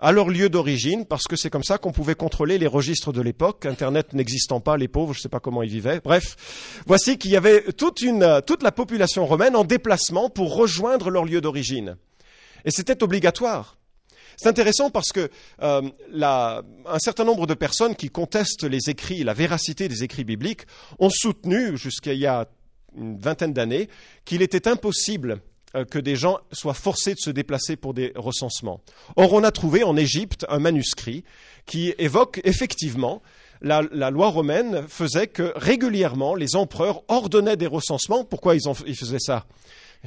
à 0.00 0.12
leur 0.12 0.30
lieu 0.30 0.48
d'origine, 0.48 1.04
parce 1.04 1.24
que 1.24 1.36
c'est 1.36 1.50
comme 1.50 1.62
ça 1.62 1.76
qu'on 1.76 1.92
pouvait 1.92 2.14
contrôler 2.14 2.56
les 2.56 2.66
registres 2.66 3.12
de 3.12 3.20
l'époque, 3.20 3.66
Internet 3.66 4.14
n'existant 4.14 4.58
pas, 4.58 4.78
les 4.78 4.88
pauvres, 4.88 5.12
je 5.12 5.18
ne 5.18 5.22
sais 5.22 5.28
pas 5.28 5.40
comment 5.40 5.62
ils 5.62 5.70
vivaient. 5.70 6.00
Bref, 6.02 6.82
voici 6.86 7.18
qu'il 7.18 7.30
y 7.30 7.36
avait 7.36 7.62
toute, 7.72 8.00
une, 8.00 8.40
toute 8.46 8.62
la 8.62 8.72
population 8.72 9.26
romaine 9.26 9.54
en 9.54 9.64
déplacement 9.64 10.30
pour 10.30 10.56
rejoindre 10.56 11.10
leur 11.10 11.26
lieu 11.26 11.42
d'origine. 11.42 11.96
Et 12.64 12.70
c'était 12.70 13.02
obligatoire. 13.02 13.76
C'est 14.38 14.48
intéressant 14.48 14.88
parce 14.88 15.12
que 15.12 15.28
euh, 15.62 15.82
un 16.22 16.98
certain 16.98 17.24
nombre 17.24 17.46
de 17.46 17.52
personnes 17.52 17.94
qui 17.94 18.08
contestent 18.08 18.64
les 18.64 18.88
écrits, 18.88 19.22
la 19.22 19.34
véracité 19.34 19.86
des 19.86 20.02
écrits 20.02 20.24
bibliques, 20.24 20.62
ont 20.98 21.10
soutenu 21.10 21.76
jusqu'à 21.76 22.14
il 22.14 22.20
y 22.20 22.26
a 22.26 22.48
une 22.96 23.18
vingtaine 23.18 23.52
d'années 23.52 23.90
qu'il 24.24 24.40
était 24.40 24.66
impossible 24.66 25.32
euh, 25.32 25.49
que 25.90 25.98
des 25.98 26.16
gens 26.16 26.38
soient 26.52 26.74
forcés 26.74 27.14
de 27.14 27.20
se 27.20 27.30
déplacer 27.30 27.76
pour 27.76 27.94
des 27.94 28.12
recensements. 28.16 28.80
Or, 29.16 29.32
on 29.32 29.44
a 29.44 29.50
trouvé 29.50 29.84
en 29.84 29.96
Égypte 29.96 30.44
un 30.48 30.58
manuscrit 30.58 31.24
qui 31.66 31.94
évoque 31.98 32.40
effectivement 32.44 33.22
la, 33.62 34.10
loi 34.10 34.28
romaine 34.28 34.86
faisait 34.88 35.26
que 35.26 35.52
régulièrement 35.56 36.34
les 36.34 36.56
empereurs 36.56 37.02
ordonnaient 37.08 37.56
des 37.56 37.66
recensements. 37.66 38.24
Pourquoi 38.24 38.54
ils, 38.54 38.96
faisaient 38.96 39.18
ça? 39.18 39.46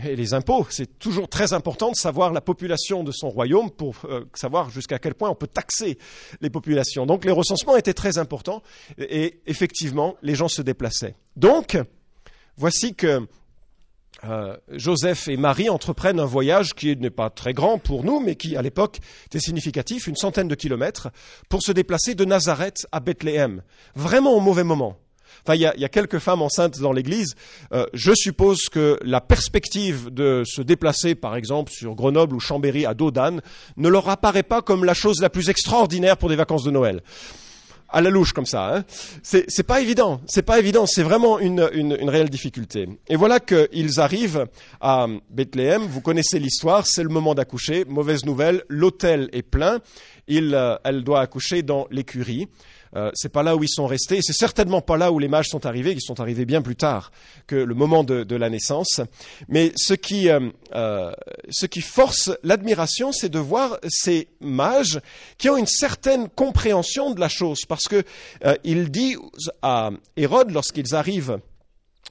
Et 0.03 0.15
les 0.15 0.33
impôts, 0.33 0.65
c'est 0.69 0.97
toujours 0.97 1.29
très 1.29 1.53
important 1.53 1.91
de 1.91 1.95
savoir 1.95 2.33
la 2.33 2.41
population 2.41 3.03
de 3.03 3.11
son 3.11 3.29
royaume 3.29 3.69
pour 3.69 3.95
euh, 4.05 4.25
savoir 4.33 4.71
jusqu'à 4.71 4.97
quel 4.97 5.13
point 5.13 5.29
on 5.29 5.35
peut 5.35 5.47
taxer 5.47 5.99
les 6.41 6.49
populations. 6.49 7.05
Donc 7.05 7.25
les 7.25 7.31
recensements 7.31 7.77
étaient 7.77 7.93
très 7.93 8.17
importants 8.17 8.63
et 8.97 9.39
effectivement 9.45 10.15
les 10.23 10.33
gens 10.33 10.47
se 10.47 10.63
déplaçaient. 10.63 11.15
Donc, 11.35 11.77
voici 12.57 12.95
que 12.95 13.27
euh, 14.25 14.55
Joseph 14.71 15.27
et 15.27 15.37
Marie 15.37 15.69
entreprennent 15.69 16.19
un 16.19 16.25
voyage 16.25 16.73
qui 16.73 16.95
n'est 16.95 17.09
pas 17.09 17.29
très 17.29 17.53
grand 17.53 17.77
pour 17.77 18.03
nous, 18.03 18.19
mais 18.19 18.35
qui 18.35 18.55
à 18.55 18.61
l'époque 18.61 18.99
était 19.25 19.39
significatif, 19.39 20.07
une 20.07 20.15
centaine 20.15 20.47
de 20.47 20.55
kilomètres, 20.55 21.09
pour 21.49 21.61
se 21.61 21.71
déplacer 21.71 22.15
de 22.15 22.25
Nazareth 22.25 22.87
à 22.91 22.99
Bethléem, 22.99 23.61
vraiment 23.95 24.33
au 24.33 24.39
mauvais 24.39 24.63
moment. 24.63 24.97
Enfin, 25.45 25.55
il 25.55 25.61
y 25.61 25.65
a, 25.65 25.89
quelques 25.89 26.19
femmes 26.19 26.41
enceintes 26.41 26.79
dans 26.79 26.93
l'Église. 26.93 27.35
Euh, 27.73 27.85
je 27.93 28.13
suppose 28.13 28.69
que 28.69 28.97
la 29.01 29.19
perspective 29.19 30.09
de 30.09 30.43
se 30.45 30.61
déplacer, 30.61 31.15
par 31.15 31.35
exemple, 31.35 31.71
sur 31.71 31.95
Grenoble 31.95 32.35
ou 32.35 32.39
Chambéry 32.39 32.85
à 32.85 32.93
dos 32.93 33.11
ne 33.75 33.89
leur 33.89 34.07
apparaît 34.07 34.43
pas 34.43 34.61
comme 34.61 34.85
la 34.85 34.93
chose 34.93 35.19
la 35.21 35.29
plus 35.29 35.49
extraordinaire 35.49 36.17
pour 36.17 36.29
des 36.29 36.35
vacances 36.35 36.63
de 36.63 36.71
Noël 36.71 37.01
à 37.93 38.01
la 38.01 38.09
louche 38.09 38.33
comme 38.33 38.45
ça. 38.45 38.75
Hein. 38.75 38.83
C'est 39.21 39.63
pas 39.63 39.79
évident, 39.79 40.19
c'est 40.25 40.41
pas 40.41 40.59
évident, 40.59 40.85
c'est 40.85 41.03
vraiment 41.03 41.39
une, 41.39 41.69
une, 41.73 41.95
une, 41.99 42.09
réelle 42.09 42.29
difficulté. 42.29 42.89
Et 43.07 43.15
voilà 43.15 43.39
qu'ils 43.39 43.99
arrivent 43.99 44.47
à 44.81 45.07
Bethléem. 45.29 45.83
Vous 45.83 46.01
connaissez 46.01 46.39
l'histoire, 46.39 46.85
c'est 46.87 47.03
le 47.03 47.09
moment 47.09 47.35
d'accoucher. 47.35 47.85
Mauvaise 47.85 48.25
nouvelle, 48.25 48.63
l'hôtel 48.67 49.29
est 49.31 49.43
plein. 49.43 49.79
Il, 50.27 50.55
euh, 50.55 50.75
elle 50.83 51.03
doit 51.03 51.21
accoucher 51.21 51.61
dans 51.61 51.87
l'écurie. 51.91 52.47
Euh, 52.95 53.09
c'est 53.13 53.29
pas 53.29 53.43
là 53.43 53.55
où 53.55 53.63
ils 53.63 53.69
sont 53.69 53.87
restés, 53.87 54.19
c'est 54.21 54.33
certainement 54.33 54.81
pas 54.81 54.97
là 54.97 55.11
où 55.11 55.19
les 55.19 55.27
mages 55.27 55.47
sont 55.47 55.65
arrivés, 55.65 55.93
ils 55.93 56.01
sont 56.01 56.19
arrivés 56.19 56.45
bien 56.45 56.61
plus 56.61 56.75
tard 56.75 57.11
que 57.47 57.55
le 57.55 57.73
moment 57.73 58.03
de, 58.03 58.35
la 58.35 58.49
naissance. 58.49 59.01
Mais 59.47 59.71
ce 59.75 59.93
qui, 59.93 60.29
euh, 60.29 60.49
euh, 60.75 61.11
ce 61.49 61.65
qui 61.65 61.81
force 61.81 62.31
l'admiration, 62.43 63.11
c'est 63.11 63.29
de 63.29 63.39
voir 63.39 63.77
ces 63.87 64.27
mages 64.41 64.99
qui 65.37 65.49
ont 65.49 65.57
une 65.57 65.67
certaine 65.67 66.29
compréhension 66.29 67.11
de 67.11 67.19
la 67.19 67.29
chose, 67.29 67.61
parce 67.67 67.87
que 67.87 68.03
il 68.63 68.89
dit 68.89 69.15
à 69.61 69.91
Hérode 70.17 70.51
lorsqu'ils 70.51 70.95
arrivent 70.95 71.39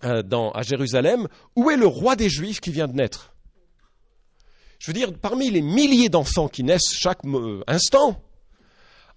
à 0.03 0.62
Jérusalem, 0.62 1.29
où 1.57 1.71
est 1.71 1.77
le 1.77 1.87
roi 1.87 2.17
des 2.17 2.29
Juifs 2.29 2.61
qui 2.61 2.71
vient 2.71 2.89
de 2.89 2.95
naître? 2.95 3.35
Je 4.79 4.89
veux 4.89 4.95
dire, 4.95 5.12
parmi 5.12 5.51
les 5.51 5.61
milliers 5.61 6.09
d'enfants 6.09 6.49
qui 6.49 6.65
naissent 6.65 6.93
chaque 6.93 7.21
instant, 7.69 8.21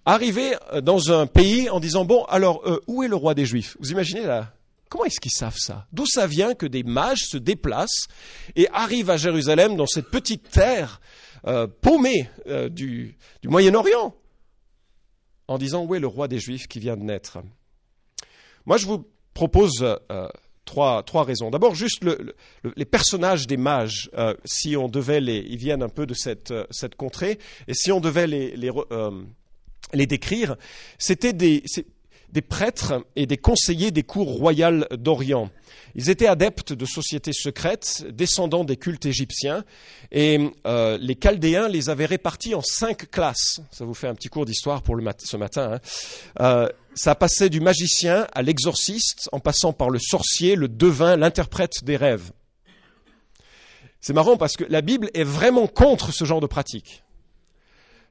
arriver 0.06 0.54
euh, 0.72 0.80
dans 0.80 1.12
un 1.12 1.26
pays 1.26 1.68
en 1.68 1.80
disant 1.80 2.04
bon 2.04 2.24
alors 2.24 2.66
euh, 2.66 2.80
où 2.86 3.02
est 3.02 3.08
le 3.08 3.16
roi 3.16 3.34
des 3.34 3.44
Juifs? 3.44 3.76
Vous 3.80 3.90
imaginez 3.90 4.22
là 4.22 4.52
Comment 4.88 5.04
est-ce 5.04 5.18
qu'ils 5.18 5.32
savent 5.32 5.58
ça? 5.58 5.88
D'où 5.92 6.06
ça 6.06 6.28
vient 6.28 6.54
que 6.54 6.64
des 6.64 6.84
mages 6.84 7.24
se 7.26 7.36
déplacent 7.36 8.06
et 8.54 8.68
arrivent 8.72 9.10
à 9.10 9.16
Jérusalem 9.16 9.76
dans 9.76 9.86
cette 9.86 10.10
petite 10.10 10.48
terre 10.48 11.00
euh, 11.48 11.66
paumée 11.66 12.30
du, 12.70 13.16
Moyen-Orient 13.44 14.14
en 15.48 15.58
disant 15.58 15.84
où 15.84 15.94
est 15.96 15.98
le 15.98 16.06
roi 16.06 16.28
des 16.28 16.38
Juifs 16.38 16.68
qui 16.68 16.78
vient 16.78 16.96
de 16.96 17.02
naître? 17.02 17.38
Moi 18.64 18.76
je 18.76 18.86
vous 18.86 19.04
propose 19.34 19.84
trois, 20.64 21.02
trois 21.02 21.24
raisons. 21.24 21.50
D'abord 21.50 21.74
juste 21.74 22.04
les 22.76 22.84
personnages 22.84 23.48
des 23.48 23.56
mages, 23.56 24.08
si 24.44 24.76
on 24.76 24.88
devait 24.88 25.20
les, 25.20 25.38
ils 25.38 25.58
viennent 25.58 25.82
un 25.82 25.88
peu 25.88 26.06
de 26.06 26.14
cette, 26.14 26.52
contrée, 26.96 27.40
et 27.66 27.74
si 27.74 27.90
on 27.90 27.98
devait 27.98 28.28
les 28.28 28.70
les 29.96 30.06
décrire, 30.06 30.56
c'était 30.98 31.32
des, 31.32 31.62
prêtres 32.48 33.04
et 33.16 33.26
des 33.26 33.36
conseillers 33.36 33.90
des 33.90 34.02
cours 34.02 34.28
royales 34.28 34.86
d'Orient. 34.90 35.50
Ils 35.94 36.10
étaient 36.10 36.26
adeptes 36.26 36.72
de 36.74 36.84
sociétés 36.84 37.32
secrètes, 37.32 38.04
descendants 38.10 38.64
des 38.64 38.76
cultes 38.76 39.06
égyptiens, 39.06 39.64
et 40.12 40.50
euh, 40.66 40.98
les 41.00 41.14
Chaldéens 41.14 41.68
les 41.68 41.88
avaient 41.88 42.06
répartis 42.06 42.54
en 42.54 42.62
cinq 42.62 43.10
classes. 43.10 43.60
Ça 43.70 43.84
vous 43.84 43.94
fait 43.94 44.08
un 44.08 44.14
petit 44.14 44.28
cours 44.28 44.44
d'histoire 44.44 44.82
pour 44.82 44.96
ce 45.18 45.36
matin. 45.36 45.74
Hein. 45.74 45.80
Euh, 46.40 46.68
ça 46.94 47.14
passait 47.14 47.48
du 47.48 47.60
magicien 47.60 48.26
à 48.32 48.42
l'exorciste, 48.42 49.28
en 49.32 49.40
passant 49.40 49.72
par 49.72 49.90
le 49.90 49.98
sorcier, 49.98 50.54
le 50.56 50.68
devin, 50.68 51.16
l'interprète 51.16 51.84
des 51.84 51.96
rêves. 51.96 52.30
C'est 54.00 54.12
marrant 54.12 54.36
parce 54.36 54.56
que 54.56 54.64
la 54.68 54.82
Bible 54.82 55.10
est 55.14 55.24
vraiment 55.24 55.66
contre 55.66 56.12
ce 56.12 56.24
genre 56.24 56.40
de 56.40 56.46
pratique. 56.46 57.02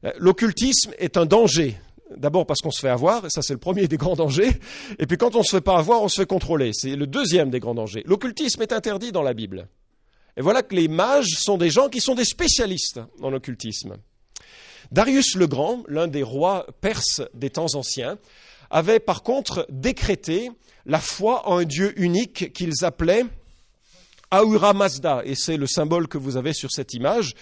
Euh, 0.04 0.12
l'occultisme 0.18 0.94
est 0.98 1.18
un 1.18 1.26
danger. 1.26 1.78
D'abord 2.16 2.46
parce 2.46 2.62
qu'on 2.62 2.72
se 2.72 2.80
fait 2.80 2.90
avoir, 2.90 3.30
ça 3.32 3.42
c'est 3.42 3.54
le 3.54 3.60
premier 3.60 3.88
des 3.88 3.98
grands 3.98 4.16
dangers, 4.16 4.60
et 5.00 5.08
puis 5.08 5.18
quand 5.18 5.36
on 5.36 5.40
ne 5.40 5.44
se 5.44 5.56
fait 5.56 5.62
pas 5.62 5.78
avoir, 5.78 6.04
on 6.04 6.08
se 6.08 6.22
fait 6.22 6.28
contrôler. 6.28 6.72
C'est 6.74 6.96
le 6.96 7.08
deuxième 7.08 7.50
des 7.50 7.60
grands 7.60 7.74
dangers. 7.74 8.04
L'occultisme 8.06 8.62
est 8.62 8.72
interdit 8.72 9.12
dans 9.12 9.24
la 9.24 9.34
Bible. 9.34 9.68
Et 10.38 10.42
voilà 10.42 10.62
que 10.62 10.76
les 10.76 10.88
mages 10.88 11.30
sont 11.40 11.58
des 11.58 11.70
gens 11.70 11.90
qui 11.90 12.02
sont 12.02 12.16
des 12.16 12.26
spécialistes 12.26 13.00
dans 13.20 13.30
l'occultisme. 13.30 13.98
Darius 14.92 15.36
le 15.36 15.48
Grand, 15.48 15.84
l'un 15.88 16.08
des 16.08 16.24
rois 16.24 16.68
perses 16.82 17.22
des 17.34 17.50
temps 17.50 17.74
anciens, 17.74 18.18
avait 18.70 19.00
par 19.00 19.24
contre 19.24 19.66
décrété 19.70 20.52
la 20.86 21.00
foi 21.00 21.48
en 21.50 21.58
un 21.58 21.64
Dieu 21.64 22.00
unique 22.00 22.54
qu'ils 22.54 22.84
appelaient 22.84 23.26
Ahura 24.36 24.74
Mazda, 24.74 25.22
et 25.26 25.36
c'est 25.36 25.58
le 25.58 25.68
symbole 25.68 26.08
que 26.08 26.18
vous 26.18 26.38
avez 26.38 26.54
sur 26.54 26.72
cette 26.72 26.94
image. 26.94 27.34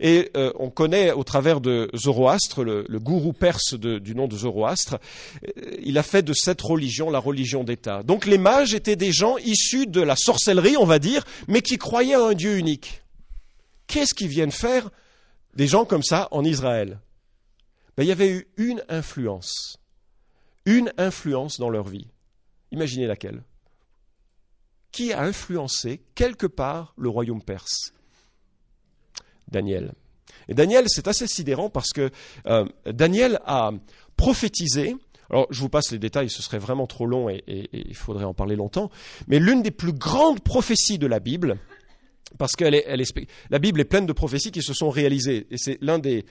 Et 0.00 0.30
euh, 0.36 0.52
on 0.58 0.70
connaît 0.70 1.12
au 1.12 1.24
travers 1.24 1.60
de 1.60 1.90
Zoroastre, 1.94 2.62
le, 2.62 2.84
gourou 2.98 3.32
perse 3.32 3.74
du 3.74 4.14
nom 4.14 4.28
de 4.28 4.36
Zoroastre, 4.36 4.96
euh, 5.44 5.76
il 5.82 5.98
a 5.98 6.02
fait 6.02 6.22
de 6.22 6.32
cette 6.32 6.60
religion 6.60 7.10
la 7.10 7.18
religion 7.18 7.64
d'État. 7.64 8.02
Donc 8.02 8.26
les 8.26 8.38
mages 8.38 8.74
étaient 8.74 8.96
des 8.96 9.12
gens 9.12 9.36
issus 9.38 9.86
de 9.86 10.00
la 10.00 10.16
sorcellerie, 10.16 10.76
on 10.76 10.84
va 10.84 10.98
dire, 10.98 11.24
mais 11.48 11.62
qui 11.62 11.78
croyaient 11.78 12.14
à 12.14 12.22
un 12.22 12.34
Dieu 12.34 12.58
unique. 12.58 13.02
Qu'est-ce 13.86 14.14
qu'ils 14.14 14.28
viennent 14.28 14.52
faire 14.52 14.90
des 15.54 15.66
gens 15.66 15.84
comme 15.84 16.02
ça 16.02 16.28
en 16.30 16.44
Israël? 16.44 16.98
Ben, 17.96 18.04
Il 18.04 18.08
y 18.08 18.12
avait 18.12 18.30
eu 18.30 18.48
une 18.56 18.82
influence, 18.88 19.78
une 20.64 20.92
influence 20.98 21.58
dans 21.58 21.68
leur 21.70 21.88
vie. 21.88 22.06
Imaginez 22.70 23.06
laquelle? 23.06 23.42
Qui 24.92 25.12
a 25.12 25.22
influencé 25.22 26.02
quelque 26.14 26.46
part 26.46 26.94
le 26.96 27.08
royaume 27.08 27.42
perse 27.42 27.92
Daniel. 29.48 29.92
Et 30.48 30.54
Daniel, 30.54 30.84
c'est 30.88 31.08
assez 31.08 31.26
sidérant 31.26 31.70
parce 31.70 31.90
que 31.90 32.10
euh, 32.46 32.64
Daniel 32.86 33.40
a 33.46 33.70
prophétisé. 34.16 34.96
Alors, 35.30 35.46
je 35.50 35.60
vous 35.60 35.68
passe 35.68 35.92
les 35.92 35.98
détails, 35.98 36.30
ce 36.30 36.42
serait 36.42 36.58
vraiment 36.58 36.86
trop 36.86 37.06
long 37.06 37.28
et, 37.30 37.42
il 37.72 37.94
faudrait 37.94 38.24
en 38.24 38.34
parler 38.34 38.56
longtemps. 38.56 38.90
Mais 39.28 39.38
l'une 39.38 39.62
des 39.62 39.70
plus 39.70 39.92
grandes 39.92 40.40
prophéties 40.40 40.98
de 40.98 41.06
la 41.06 41.20
Bible, 41.20 41.58
parce 42.38 42.56
que 42.56 42.64
la 42.64 43.58
Bible 43.58 43.80
est 43.80 43.84
pleine 43.84 44.06
de 44.06 44.12
prophéties 44.12 44.50
qui 44.50 44.62
se 44.62 44.74
sont 44.74 44.90
réalisées, 44.90 45.46
et 45.50 45.58
c'est 45.58 45.78
l'un 45.80 45.98
des, 45.98 46.24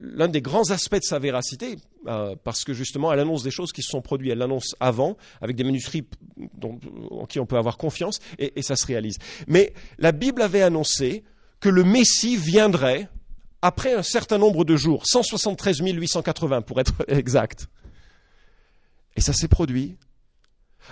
l'un 0.00 0.28
des 0.28 0.42
grands 0.42 0.70
aspects 0.70 0.96
de 0.96 1.02
sa 1.02 1.18
véracité, 1.18 1.76
euh, 2.06 2.34
parce 2.42 2.64
que 2.64 2.72
justement, 2.72 3.12
elle 3.12 3.20
annonce 3.20 3.42
des 3.42 3.50
choses 3.50 3.72
qui 3.72 3.82
se 3.82 3.90
sont 3.90 4.02
produites. 4.02 4.32
Elle 4.32 4.38
l'annonce 4.38 4.74
avant, 4.80 5.16
avec 5.40 5.56
des 5.56 5.64
manuscrits 5.64 6.04
en 7.10 7.26
qui 7.26 7.40
on 7.40 7.46
peut 7.46 7.56
avoir 7.56 7.76
confiance, 7.76 8.18
et, 8.38 8.62
ça 8.62 8.76
se 8.76 8.86
réalise. 8.86 9.18
Mais 9.46 9.72
la 9.98 10.12
Bible 10.12 10.42
avait 10.42 10.62
annoncé 10.62 11.24
que 11.60 11.68
le 11.68 11.84
Messie 11.84 12.36
viendrait 12.36 13.08
après 13.62 13.94
un 13.94 14.02
certain 14.02 14.38
nombre 14.38 14.64
de 14.64 14.76
jours, 14.76 15.04
173 15.06 15.80
880 15.80 16.62
pour 16.62 16.80
être 16.80 16.92
exact. 17.08 17.68
Et 19.16 19.20
ça 19.20 19.32
s'est 19.32 19.48
produit. 19.48 19.96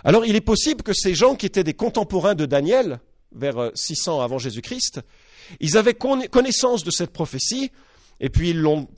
Alors 0.04 0.26
il 0.26 0.34
est 0.34 0.40
possible 0.40 0.82
que 0.82 0.92
ces 0.92 1.14
gens 1.14 1.36
qui 1.36 1.46
étaient 1.46 1.64
des 1.64 1.74
contemporains 1.74 2.34
de 2.34 2.44
Daniel, 2.44 2.98
vers 3.36 3.70
600 3.74 4.20
avant 4.20 4.38
Jésus-Christ, 4.38 5.00
ils 5.60 5.76
avaient 5.76 5.94
connaissance 5.94 6.84
de 6.84 6.90
cette 6.90 7.12
prophétie, 7.12 7.70
et 8.20 8.30
puis 8.30 8.50
ils 8.50 8.60
l'ont 8.60 8.88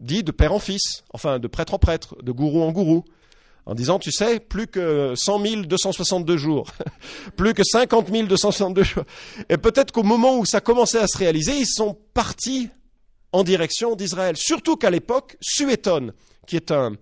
dit 0.00 0.22
de 0.22 0.32
père 0.32 0.52
en 0.52 0.58
fils, 0.58 1.04
enfin 1.12 1.38
de 1.38 1.48
prêtre 1.48 1.74
en 1.74 1.78
prêtre, 1.78 2.16
de 2.22 2.32
gourou 2.32 2.62
en 2.62 2.72
gourou, 2.72 3.04
en 3.66 3.74
disant, 3.74 3.98
tu 3.98 4.10
sais, 4.10 4.40
plus 4.40 4.66
que 4.66 5.14
100 5.14 5.62
262 5.62 6.36
jours, 6.36 6.70
plus 7.36 7.54
que 7.54 7.62
50 7.62 8.10
262 8.10 8.82
jours. 8.82 9.04
Et 9.48 9.58
peut-être 9.58 9.92
qu'au 9.92 10.02
moment 10.02 10.38
où 10.38 10.46
ça 10.46 10.60
commençait 10.60 10.98
à 10.98 11.06
se 11.06 11.18
réaliser, 11.18 11.52
ils 11.56 11.68
sont 11.68 11.96
partis 12.14 12.70
en 13.32 13.44
direction 13.44 13.94
d'Israël. 13.94 14.36
Surtout 14.36 14.76
qu'à 14.76 14.90
l'époque, 14.90 15.36
Suétone, 15.40 16.12
qui 16.46 16.56
est 16.56 16.72
un, 16.72 16.96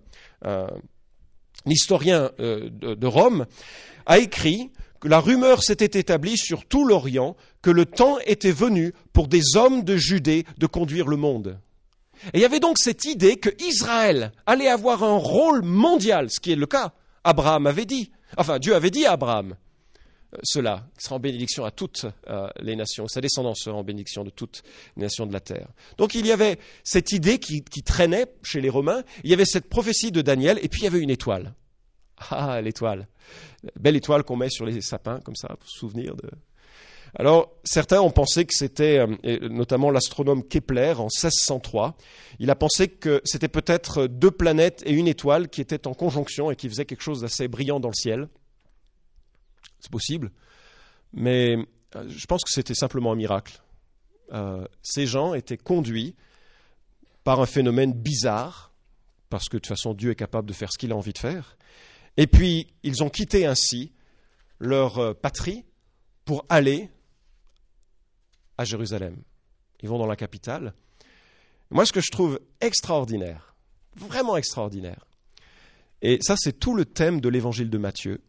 historien 1.65 2.31
euh, 2.39 2.69
de 2.69 3.07
Rome, 3.07 3.45
a 4.05 4.19
écrit 4.19 4.71
la 5.03 5.19
rumeur 5.19 5.63
s'était 5.63 5.99
établie 5.99 6.37
sur 6.37 6.65
tout 6.65 6.85
l'Orient 6.85 7.35
que 7.61 7.69
le 7.69 7.85
temps 7.85 8.17
était 8.25 8.51
venu 8.51 8.93
pour 9.13 9.27
des 9.27 9.55
hommes 9.55 9.83
de 9.83 9.95
Judée 9.95 10.45
de 10.57 10.67
conduire 10.67 11.07
le 11.07 11.17
monde. 11.17 11.59
Et 12.33 12.39
il 12.39 12.41
y 12.41 12.45
avait 12.45 12.59
donc 12.59 12.77
cette 12.77 13.05
idée 13.05 13.37
que 13.37 13.49
Israël 13.63 14.31
allait 14.45 14.67
avoir 14.67 15.03
un 15.03 15.17
rôle 15.17 15.61
mondial, 15.61 16.29
ce 16.29 16.39
qui 16.39 16.51
est 16.51 16.57
le 16.57 16.65
cas. 16.65 16.91
Abraham 17.23 17.67
avait 17.67 17.85
dit, 17.85 18.11
enfin 18.37 18.59
Dieu 18.59 18.75
avait 18.75 18.91
dit 18.91 19.05
à 19.05 19.13
Abraham 19.13 19.55
euh, 20.33 20.37
cela, 20.43 20.85
sera 20.97 21.15
en 21.15 21.19
bénédiction 21.19 21.65
à 21.65 21.71
toutes 21.71 22.05
euh, 22.27 22.47
les 22.61 22.75
nations, 22.75 23.07
sa 23.07 23.21
descendance 23.21 23.61
sera 23.63 23.77
en 23.77 23.83
bénédiction 23.83 24.23
de 24.23 24.29
toutes 24.29 24.63
les 24.97 25.03
nations 25.03 25.25
de 25.25 25.33
la 25.33 25.39
terre. 25.39 25.69
Donc 25.97 26.13
il 26.13 26.25
y 26.25 26.31
avait 26.31 26.59
cette 26.83 27.13
idée 27.13 27.39
qui 27.39 27.63
traînait 27.83 28.27
chez 28.43 28.61
les 28.61 28.69
Romains, 28.69 29.03
il 29.23 29.29
y 29.29 29.33
avait 29.33 29.45
cette 29.45 29.69
prophétie 29.69 30.11
de 30.11 30.21
Daniel, 30.21 30.59
et 30.61 30.67
puis 30.67 30.81
il 30.81 30.83
y 30.83 30.87
avait 30.87 30.99
une 30.99 31.09
étoile. 31.09 31.53
Ah, 32.31 32.61
l'étoile. 32.61 33.07
Belle 33.79 33.95
étoile 33.95 34.23
qu'on 34.23 34.35
met 34.35 34.49
sur 34.49 34.65
les 34.65 34.81
sapins, 34.81 35.19
comme 35.21 35.35
ça, 35.35 35.55
pour 35.59 35.69
se 35.69 35.79
souvenir 35.79 36.15
de. 36.15 36.29
Alors, 37.15 37.53
certains 37.63 38.01
ont 38.01 38.11
pensé 38.11 38.45
que 38.45 38.53
c'était, 38.53 38.99
euh, 38.99 39.49
notamment 39.49 39.89
l'astronome 39.89 40.47
Kepler 40.47 40.93
en 40.97 41.05
1603, 41.05 41.97
il 42.37 42.51
a 42.51 42.55
pensé 42.55 42.87
que 42.87 43.21
c'était 43.23 43.47
peut-être 43.47 44.05
deux 44.05 44.29
planètes 44.29 44.83
et 44.85 44.93
une 44.93 45.07
étoile 45.07 45.49
qui 45.49 45.61
étaient 45.61 45.87
en 45.87 45.95
conjonction 45.95 46.51
et 46.51 46.55
qui 46.55 46.69
faisaient 46.69 46.85
quelque 46.85 47.01
chose 47.01 47.21
d'assez 47.21 47.47
brillant 47.47 47.79
dans 47.79 47.89
le 47.89 47.95
ciel. 47.95 48.27
C'est 49.79 49.91
possible. 49.91 50.31
Mais 51.13 51.57
je 52.07 52.25
pense 52.27 52.43
que 52.43 52.51
c'était 52.51 52.75
simplement 52.75 53.11
un 53.11 53.15
miracle. 53.15 53.59
ces 54.83 55.07
gens 55.07 55.33
étaient 55.33 55.57
conduits 55.57 56.15
par 57.23 57.39
un 57.39 57.47
phénomène 57.47 57.93
bizarre, 57.93 58.71
parce 59.29 59.49
que 59.49 59.57
de 59.57 59.61
toute 59.61 59.67
façon 59.67 59.93
Dieu 59.93 60.11
est 60.11 60.15
capable 60.15 60.47
de 60.47 60.53
faire 60.53 60.71
ce 60.71 60.77
qu'il 60.77 60.91
a 60.91 60.95
envie 60.95 61.13
de 61.13 61.17
faire. 61.17 61.57
Et 62.17 62.27
puis 62.27 62.67
ils 62.83 63.03
ont 63.03 63.09
quitté 63.09 63.45
ainsi 63.45 63.93
leur 64.59 65.17
patrie 65.19 65.65
pour 66.25 66.45
aller 66.49 66.89
à 68.57 68.65
Jérusalem. 68.65 69.17
Ils 69.81 69.89
vont 69.89 69.97
dans 69.97 70.05
la 70.05 70.17
capitale. 70.17 70.73
Moi, 71.71 71.85
ce 71.85 71.93
que 71.93 72.01
je 72.01 72.11
trouve 72.11 72.39
extraordinaire, 72.59 73.55
vraiment 73.95 74.35
extraordinaire, 74.35 75.05
et 76.01 76.19
ça 76.21 76.35
c'est 76.37 76.59
tout 76.59 76.75
le 76.75 76.85
thème 76.85 77.21
de 77.21 77.29
l'évangile 77.29 77.69
de 77.69 77.77
Matthieu, 77.77 78.21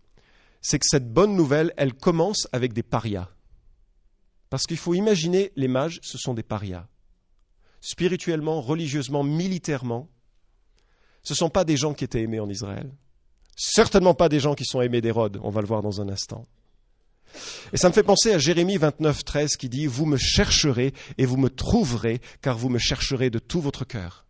c'est 0.61 0.79
que 0.79 0.87
cette 0.87 1.13
bonne 1.13 1.35
nouvelle, 1.35 1.73
elle 1.77 1.95
commence 1.95 2.47
avec 2.53 2.73
des 2.73 2.83
parias. 2.83 3.29
Parce 4.51 4.65
qu'il 4.65 4.77
faut 4.77 4.95
imaginer, 4.95 5.53
les 5.57 5.69
mages, 5.69 6.01
ce 6.03 6.19
sont 6.19 6.35
des 6.35 6.43
parias. 6.43 6.87
Spirituellement, 7.81 8.61
religieusement, 8.61 9.23
militairement, 9.23 10.09
ce 11.23 11.33
ne 11.33 11.37
sont 11.37 11.51
pas 11.51 11.65
des 11.65 11.77
gens 11.77 11.95
qui 11.95 12.05
étaient 12.05 12.23
aimés 12.23 12.41
en 12.41 12.49
Israël. 12.49 12.91
Certainement 13.57 14.15
pas 14.15 14.29
des 14.29 14.41
gens 14.41 14.55
qui 14.55 14.65
sont 14.65 14.81
aimés 14.81 15.01
d'Hérode, 15.01 15.39
on 15.43 15.51
va 15.51 15.61
le 15.61 15.67
voir 15.67 15.83
dans 15.83 16.01
un 16.01 16.09
instant. 16.09 16.47
Et 17.73 17.77
ça 17.77 17.89
me 17.89 17.95
fait 17.95 18.03
penser 18.03 18.33
à 18.33 18.39
Jérémie 18.39 18.77
29, 18.77 19.25
13 19.25 19.57
qui 19.57 19.69
dit 19.69 19.87
Vous 19.87 20.07
me 20.07 20.17
chercherez 20.17 20.93
et 21.19 21.27
vous 21.27 21.37
me 21.37 21.49
trouverez, 21.49 22.21
car 22.43 22.59
vous 22.59 22.69
me 22.69 22.79
chercherez 22.79 23.31
de 23.31 23.39
tout 23.39 23.61
votre 23.61 23.85
cœur. 23.85 24.25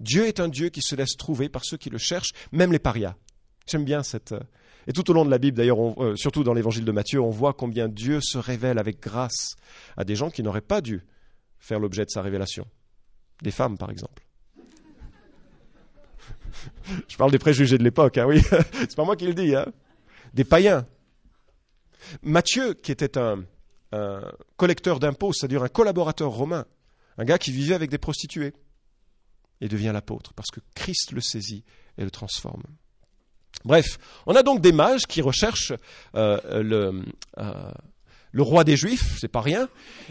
Dieu 0.00 0.26
est 0.26 0.40
un 0.40 0.48
Dieu 0.48 0.68
qui 0.68 0.82
se 0.82 0.94
laisse 0.94 1.16
trouver 1.16 1.48
par 1.48 1.64
ceux 1.64 1.76
qui 1.76 1.90
le 1.90 1.98
cherchent, 1.98 2.32
même 2.50 2.72
les 2.72 2.78
parias. 2.78 3.16
J'aime 3.66 3.84
bien 3.84 4.02
cette. 4.02 4.32
Euh, 4.32 4.40
et 4.88 4.92
tout 4.92 5.08
au 5.10 5.14
long 5.14 5.24
de 5.24 5.30
la 5.30 5.38
Bible, 5.38 5.56
d'ailleurs, 5.56 5.78
euh, 6.02 6.16
surtout 6.16 6.42
dans 6.42 6.54
l'évangile 6.54 6.84
de 6.84 6.90
Matthieu, 6.90 7.20
on 7.20 7.30
voit 7.30 7.52
combien 7.52 7.88
Dieu 7.88 8.20
se 8.20 8.36
révèle 8.36 8.78
avec 8.78 9.00
grâce 9.00 9.54
à 9.96 10.04
des 10.04 10.16
gens 10.16 10.30
qui 10.30 10.42
n'auraient 10.42 10.60
pas 10.60 10.80
dû 10.80 11.02
faire 11.60 11.78
l'objet 11.78 12.04
de 12.04 12.10
sa 12.10 12.20
révélation. 12.20 12.66
Des 13.42 13.52
femmes, 13.52 13.78
par 13.78 13.90
exemple. 13.90 14.24
Je 17.08 17.16
parle 17.16 17.30
des 17.30 17.38
préjugés 17.38 17.78
de 17.78 17.84
l'époque, 17.84 18.18
hein, 18.18 18.26
oui. 18.26 18.42
C'est 18.72 18.96
pas 18.96 19.04
moi 19.04 19.16
qui 19.16 19.26
le 19.26 19.34
dis, 19.34 19.54
hein. 19.54 19.66
Des 20.34 20.44
païens. 20.44 20.86
Matthieu, 22.22 22.74
qui 22.74 22.92
était 22.92 23.18
un, 23.18 23.44
collecteur 24.56 24.98
d'impôts, 24.98 25.32
c'est-à-dire 25.32 25.62
un 25.62 25.68
collaborateur 25.68 26.30
romain, 26.30 26.64
un 27.18 27.24
gars 27.24 27.38
qui 27.38 27.52
vivait 27.52 27.74
avec 27.74 27.90
des 27.90 27.98
prostituées, 27.98 28.54
et 29.60 29.68
devient 29.68 29.90
l'apôtre, 29.92 30.32
parce 30.34 30.50
que 30.50 30.60
Christ 30.74 31.12
le 31.12 31.20
saisit 31.20 31.62
et 31.98 32.04
le 32.04 32.10
transforme. 32.10 32.62
Bref, 33.64 33.98
on 34.26 34.34
a 34.34 34.42
donc 34.42 34.60
des 34.60 34.72
mages 34.72 35.06
qui 35.06 35.20
recherchent 35.20 35.74
euh, 36.16 36.62
le, 36.62 37.04
euh, 37.38 37.70
le, 38.32 38.42
roi 38.42 38.64
des 38.64 38.76
Juifs, 38.76 39.18
c'est 39.20 39.28
pas 39.28 39.40
rien. 39.40 39.68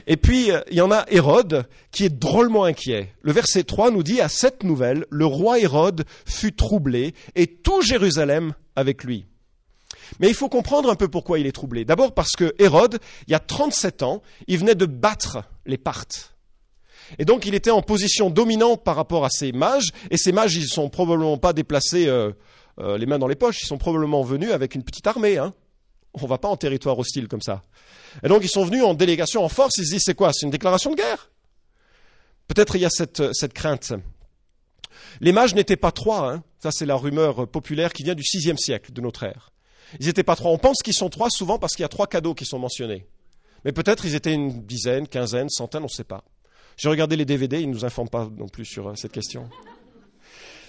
Et 0.07 0.17
puis, 0.17 0.51
euh, 0.51 0.61
il 0.69 0.77
y 0.77 0.81
en 0.81 0.91
a 0.91 1.05
Hérode 1.09 1.67
qui 1.91 2.05
est 2.05 2.19
drôlement 2.19 2.63
inquiet. 2.63 3.13
Le 3.21 3.31
verset 3.31 3.63
3 3.63 3.91
nous 3.91 4.03
dit, 4.03 4.21
à 4.21 4.29
cette 4.29 4.63
nouvelle, 4.63 5.05
le 5.09 5.25
roi 5.25 5.59
Hérode 5.59 6.05
fut 6.25 6.53
troublé 6.53 7.13
et 7.35 7.47
tout 7.47 7.81
Jérusalem 7.81 8.53
avec 8.75 9.03
lui. 9.03 9.25
Mais 10.19 10.27
il 10.27 10.35
faut 10.35 10.49
comprendre 10.49 10.89
un 10.89 10.95
peu 10.95 11.07
pourquoi 11.07 11.39
il 11.39 11.47
est 11.47 11.51
troublé. 11.51 11.85
D'abord 11.85 12.13
parce 12.13 12.31
que 12.31 12.53
Hérode, 12.59 12.99
il 13.27 13.31
y 13.31 13.35
a 13.35 13.39
37 13.39 14.03
ans, 14.03 14.21
il 14.47 14.57
venait 14.57 14.75
de 14.75 14.85
battre 14.85 15.43
les 15.65 15.77
Parthes. 15.77 16.35
Et 17.19 17.25
donc 17.25 17.45
il 17.45 17.55
était 17.55 17.71
en 17.71 17.81
position 17.81 18.29
dominante 18.29 18.83
par 18.83 18.95
rapport 18.95 19.25
à 19.25 19.29
ces 19.29 19.51
mages, 19.51 19.89
et 20.09 20.17
ces 20.17 20.31
mages, 20.31 20.55
ils 20.55 20.63
ne 20.63 20.67
sont 20.67 20.89
probablement 20.89 21.37
pas 21.37 21.53
déplacés 21.53 22.07
euh, 22.07 22.31
euh, 22.79 22.97
les 22.97 23.05
mains 23.05 23.19
dans 23.19 23.27
les 23.27 23.35
poches, 23.35 23.63
ils 23.63 23.67
sont 23.67 23.77
probablement 23.77 24.23
venus 24.23 24.51
avec 24.51 24.75
une 24.75 24.83
petite 24.83 25.07
armée. 25.07 25.37
Hein. 25.37 25.53
On 26.13 26.25
va 26.27 26.37
pas 26.37 26.49
en 26.49 26.57
territoire 26.57 26.97
hostile 26.99 27.27
comme 27.27 27.41
ça. 27.41 27.61
Et 28.23 28.27
donc 28.27 28.43
ils 28.43 28.49
sont 28.49 28.65
venus 28.65 28.83
en 28.83 28.93
délégation, 28.93 29.43
en 29.43 29.49
force, 29.49 29.77
ils 29.77 29.85
se 29.85 29.91
disent 29.93 30.03
c'est 30.05 30.15
quoi? 30.15 30.33
C'est 30.33 30.45
une 30.45 30.51
déclaration 30.51 30.91
de 30.91 30.95
guerre? 30.95 31.31
Peut-être 32.47 32.75
il 32.75 32.81
y 32.81 32.85
a 32.85 32.89
cette, 32.89 33.33
cette 33.33 33.53
crainte. 33.53 33.93
Les 35.21 35.31
mages 35.31 35.55
n'étaient 35.55 35.77
pas 35.77 35.91
trois, 35.91 36.31
hein. 36.31 36.43
ça 36.59 36.71
c'est 36.71 36.85
la 36.85 36.95
rumeur 36.95 37.47
populaire 37.47 37.93
qui 37.93 38.03
vient 38.03 38.15
du 38.15 38.23
VIe 38.23 38.57
siècle 38.57 38.91
de 38.91 39.01
notre 39.01 39.23
ère. 39.23 39.51
Ils 39.99 40.07
n'étaient 40.07 40.23
pas 40.23 40.35
trois. 40.35 40.51
On 40.51 40.57
pense 40.57 40.77
qu'ils 40.83 40.93
sont 40.93 41.09
trois 41.09 41.29
souvent 41.29 41.59
parce 41.59 41.73
qu'il 41.73 41.83
y 41.83 41.85
a 41.85 41.89
trois 41.89 42.07
cadeaux 42.07 42.33
qui 42.33 42.45
sont 42.45 42.59
mentionnés. 42.59 43.05
Mais 43.65 43.71
peut-être 43.71 44.05
ils 44.05 44.15
étaient 44.15 44.33
une 44.33 44.65
dizaine, 44.65 45.07
quinzaine, 45.07 45.49
centaine, 45.49 45.81
on 45.81 45.85
ne 45.85 45.89
sait 45.89 46.03
pas. 46.03 46.23
J'ai 46.77 46.89
regardé 46.89 47.15
les 47.15 47.25
DVD, 47.25 47.59
ils 47.59 47.69
ne 47.69 47.73
nous 47.73 47.85
informent 47.85 48.09
pas 48.09 48.29
non 48.37 48.47
plus 48.47 48.65
sur 48.65 48.89
euh, 48.89 48.95
cette 48.95 49.11
question. 49.11 49.49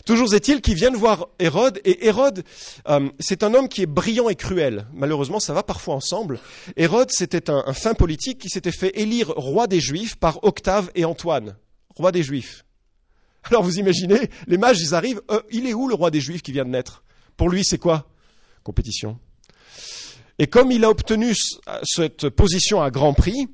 Toujours 0.04 0.34
est-il 0.34 0.60
qu'ils 0.60 0.74
viennent 0.74 0.96
voir 0.96 1.28
Hérode, 1.38 1.80
et 1.84 2.06
Hérode, 2.06 2.42
euh, 2.88 3.08
c'est 3.20 3.44
un 3.44 3.54
homme 3.54 3.68
qui 3.68 3.82
est 3.82 3.86
brillant 3.86 4.28
et 4.28 4.34
cruel. 4.34 4.86
Malheureusement, 4.92 5.38
ça 5.38 5.52
va 5.52 5.62
parfois 5.62 5.94
ensemble. 5.94 6.40
Hérode, 6.76 7.10
c'était 7.12 7.50
un, 7.50 7.72
fin 7.72 7.94
politique 7.94 8.38
qui 8.38 8.48
s'était 8.48 8.72
fait 8.72 8.98
élire 9.00 9.28
roi 9.28 9.66
des 9.66 9.80
Juifs 9.80 10.16
par 10.16 10.42
Octave 10.42 10.90
et 10.94 11.04
Antoine, 11.04 11.56
roi 11.94 12.10
des 12.10 12.22
Juifs. 12.22 12.64
Alors 13.44 13.62
vous 13.62 13.78
imaginez, 13.78 14.30
les 14.46 14.58
mages, 14.58 14.80
ils 14.80 14.94
arrivent, 14.94 15.22
euh, 15.30 15.40
il 15.50 15.66
est 15.66 15.74
où 15.74 15.88
le 15.88 15.94
roi 15.94 16.10
des 16.10 16.20
Juifs 16.20 16.42
qui 16.42 16.52
vient 16.52 16.64
de 16.64 16.70
naître? 16.70 17.04
Pour 17.36 17.48
lui, 17.48 17.62
c'est 17.64 17.78
quoi? 17.78 18.08
Compétition. 18.64 19.18
Et 20.38 20.46
comme 20.48 20.72
il 20.72 20.84
a 20.84 20.90
obtenu 20.90 21.34
cette 21.84 22.28
position 22.28 22.82
à 22.82 22.90
grand 22.90 23.14
prix, 23.14 23.46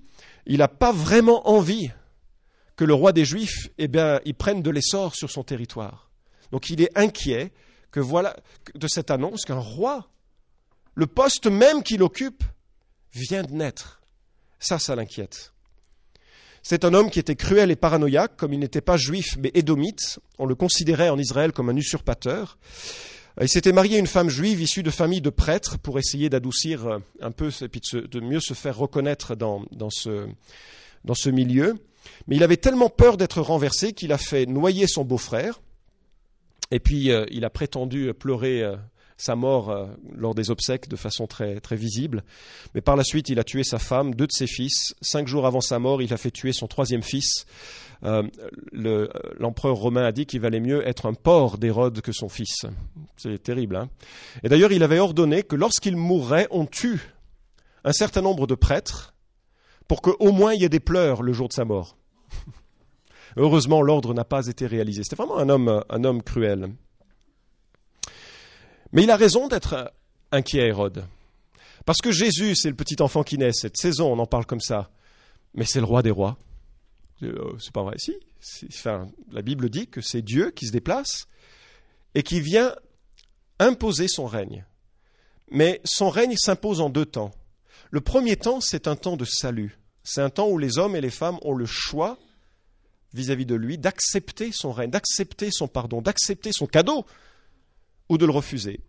il 0.46 0.58
n'a 0.58 0.68
pas 0.68 0.92
vraiment 0.92 1.48
envie 1.48 1.90
que 2.76 2.84
le 2.84 2.94
roi 2.94 3.12
des 3.12 3.24
Juifs, 3.24 3.68
eh 3.76 3.88
bien, 3.88 4.20
il 4.24 4.34
prenne 4.34 4.62
de 4.62 4.70
l'essor 4.70 5.14
sur 5.14 5.30
son 5.30 5.42
territoire. 5.42 6.07
Donc 6.52 6.70
il 6.70 6.80
est 6.80 6.96
inquiet 6.96 7.52
que 7.90 8.00
voilà 8.00 8.36
de 8.74 8.88
cette 8.88 9.10
annonce 9.10 9.44
qu'un 9.44 9.58
roi, 9.58 10.08
le 10.94 11.06
poste 11.06 11.46
même 11.46 11.82
qu'il 11.82 12.02
occupe, 12.02 12.44
vient 13.12 13.42
de 13.42 13.52
naître. 13.52 14.00
Ça, 14.58 14.78
ça 14.78 14.96
l'inquiète. 14.96 15.52
C'est 16.62 16.84
un 16.84 16.92
homme 16.92 17.10
qui 17.10 17.18
était 17.18 17.36
cruel 17.36 17.70
et 17.70 17.76
paranoïaque, 17.76 18.36
comme 18.36 18.52
il 18.52 18.58
n'était 18.58 18.80
pas 18.80 18.96
juif 18.96 19.36
mais 19.38 19.50
édomite. 19.54 20.18
On 20.38 20.46
le 20.46 20.54
considérait 20.54 21.08
en 21.08 21.18
Israël 21.18 21.52
comme 21.52 21.70
un 21.70 21.76
usurpateur. 21.76 22.58
Il 23.40 23.48
s'était 23.48 23.72
marié 23.72 23.96
à 23.96 23.98
une 24.00 24.08
femme 24.08 24.28
juive 24.28 24.60
issue 24.60 24.82
de 24.82 24.90
famille 24.90 25.20
de 25.20 25.30
prêtres 25.30 25.78
pour 25.78 25.98
essayer 25.98 26.28
d'adoucir 26.28 26.86
euh, 26.86 26.98
un 27.20 27.30
peu 27.30 27.50
et 27.60 27.68
puis 27.68 27.80
de, 27.92 28.20
mieux 28.20 28.40
se 28.40 28.52
faire 28.52 28.76
reconnaître 28.76 29.36
dans, 29.36 29.64
ce, 29.90 30.26
dans 31.04 31.14
ce 31.14 31.30
milieu. 31.30 31.76
Mais 32.26 32.34
il 32.36 32.42
avait 32.42 32.56
tellement 32.56 32.90
peur 32.90 33.16
d'être 33.16 33.40
renversé 33.40 33.92
qu'il 33.92 34.12
a 34.12 34.18
fait 34.18 34.46
noyer 34.46 34.88
son 34.88 35.04
beau-frère. 35.04 35.60
Et 36.70 36.80
puis 36.80 37.10
euh, 37.10 37.24
il 37.30 37.44
a 37.44 37.50
prétendu 37.50 38.12
pleurer 38.14 38.64
sa 39.16 39.34
mort 39.34 39.88
lors 40.14 40.34
des 40.34 40.50
obsèques 40.50 40.88
de 40.88 40.94
façon 40.94 41.26
très, 41.26 41.60
visible. 41.72 42.22
Mais 42.74 42.80
par 42.80 42.94
la 42.94 43.02
suite, 43.02 43.28
il 43.30 43.40
a 43.40 43.44
tué 43.44 43.64
sa 43.64 43.78
femme, 43.80 44.14
deux 44.14 44.28
de 44.28 44.32
ses 44.32 44.46
fils. 44.46 44.94
Cinq 45.00 45.26
jours 45.26 45.44
avant 45.44 45.60
sa 45.60 45.78
mort, 45.80 46.02
il 46.02 46.12
a 46.12 46.16
fait 46.16 46.30
tuer 46.30 46.52
son 46.52 46.68
troisième 46.68 47.02
fils 47.02 47.46
euh, 48.04 48.22
l'empereur 49.38 49.76
romain 49.76 50.04
a 50.04 50.12
dit 50.12 50.26
qu'il 50.26 50.40
valait 50.40 50.60
mieux 50.60 50.86
être 50.86 51.06
un 51.06 51.14
porc 51.14 51.58
d'Hérode 51.58 52.00
que 52.00 52.12
son 52.12 52.28
fils. 52.28 52.66
C'est 53.16 53.42
terrible. 53.42 53.76
Hein 53.76 53.88
Et 54.42 54.48
d'ailleurs, 54.48 54.72
il 54.72 54.82
avait 54.82 54.98
ordonné 54.98 55.42
que 55.42 55.56
lorsqu'il 55.56 55.96
mourrait, 55.96 56.46
on 56.50 56.66
tue 56.66 57.14
un 57.84 57.92
certain 57.92 58.22
nombre 58.22 58.46
de 58.46 58.54
prêtres 58.54 59.14
pour 59.86 60.02
qu'au 60.02 60.32
moins 60.32 60.52
il 60.52 60.60
y 60.60 60.64
ait 60.64 60.68
des 60.68 60.80
pleurs 60.80 61.22
le 61.22 61.32
jour 61.32 61.48
de 61.48 61.52
sa 61.52 61.64
mort. 61.64 61.96
Heureusement, 63.38 63.82
l'ordre 63.82 64.14
n'a 64.14 64.24
pas 64.24 64.48
été 64.48 64.66
réalisé. 64.66 65.04
C'était 65.04 65.14
vraiment 65.14 65.38
un 65.38 65.48
homme, 65.48 65.84
un 65.88 66.02
homme 66.02 66.24
cruel. 66.24 66.74
Mais 68.90 69.04
il 69.04 69.10
a 69.12 69.16
raison 69.16 69.46
d'être 69.46 69.92
inquiet, 70.32 70.66
Hérode. 70.66 71.06
Parce 71.86 72.00
que 72.02 72.10
Jésus, 72.10 72.56
c'est 72.56 72.68
le 72.68 72.74
petit 72.74 73.00
enfant 73.00 73.22
qui 73.22 73.38
naît. 73.38 73.52
Cette 73.52 73.76
saison, 73.76 74.12
on 74.12 74.18
en 74.18 74.26
parle 74.26 74.44
comme 74.44 74.60
ça. 74.60 74.90
Mais 75.54 75.64
c'est 75.64 75.78
le 75.78 75.86
roi 75.86 76.02
des 76.02 76.10
rois. 76.10 76.36
Euh, 77.22 77.56
c'est 77.60 77.72
pas 77.72 77.84
vrai. 77.84 77.94
Si, 77.98 78.16
la 79.30 79.42
Bible 79.42 79.70
dit 79.70 79.86
que 79.86 80.00
c'est 80.00 80.22
Dieu 80.22 80.50
qui 80.50 80.66
se 80.66 80.72
déplace 80.72 81.28
et 82.16 82.24
qui 82.24 82.40
vient 82.40 82.74
imposer 83.60 84.08
son 84.08 84.26
règne. 84.26 84.66
Mais 85.48 85.80
son 85.84 86.10
règne 86.10 86.36
s'impose 86.36 86.80
en 86.80 86.90
deux 86.90 87.06
temps. 87.06 87.30
Le 87.92 88.00
premier 88.00 88.34
temps, 88.34 88.60
c'est 88.60 88.88
un 88.88 88.96
temps 88.96 89.16
de 89.16 89.24
salut. 89.24 89.78
C'est 90.02 90.22
un 90.22 90.30
temps 90.30 90.48
où 90.48 90.58
les 90.58 90.78
hommes 90.78 90.96
et 90.96 91.00
les 91.00 91.10
femmes 91.10 91.38
ont 91.42 91.54
le 91.54 91.66
choix 91.66 92.18
vis-à-vis 93.14 93.46
de 93.46 93.54
lui 93.54 93.78
d'accepter 93.78 94.52
son 94.52 94.72
règne, 94.72 94.90
d'accepter 94.90 95.50
son 95.50 95.68
pardon, 95.68 96.02
d'accepter 96.02 96.50
son 96.52 96.66
cadeau 96.66 97.06
ou 98.08 98.18
de 98.18 98.26
le 98.26 98.32
refuser. 98.32 98.80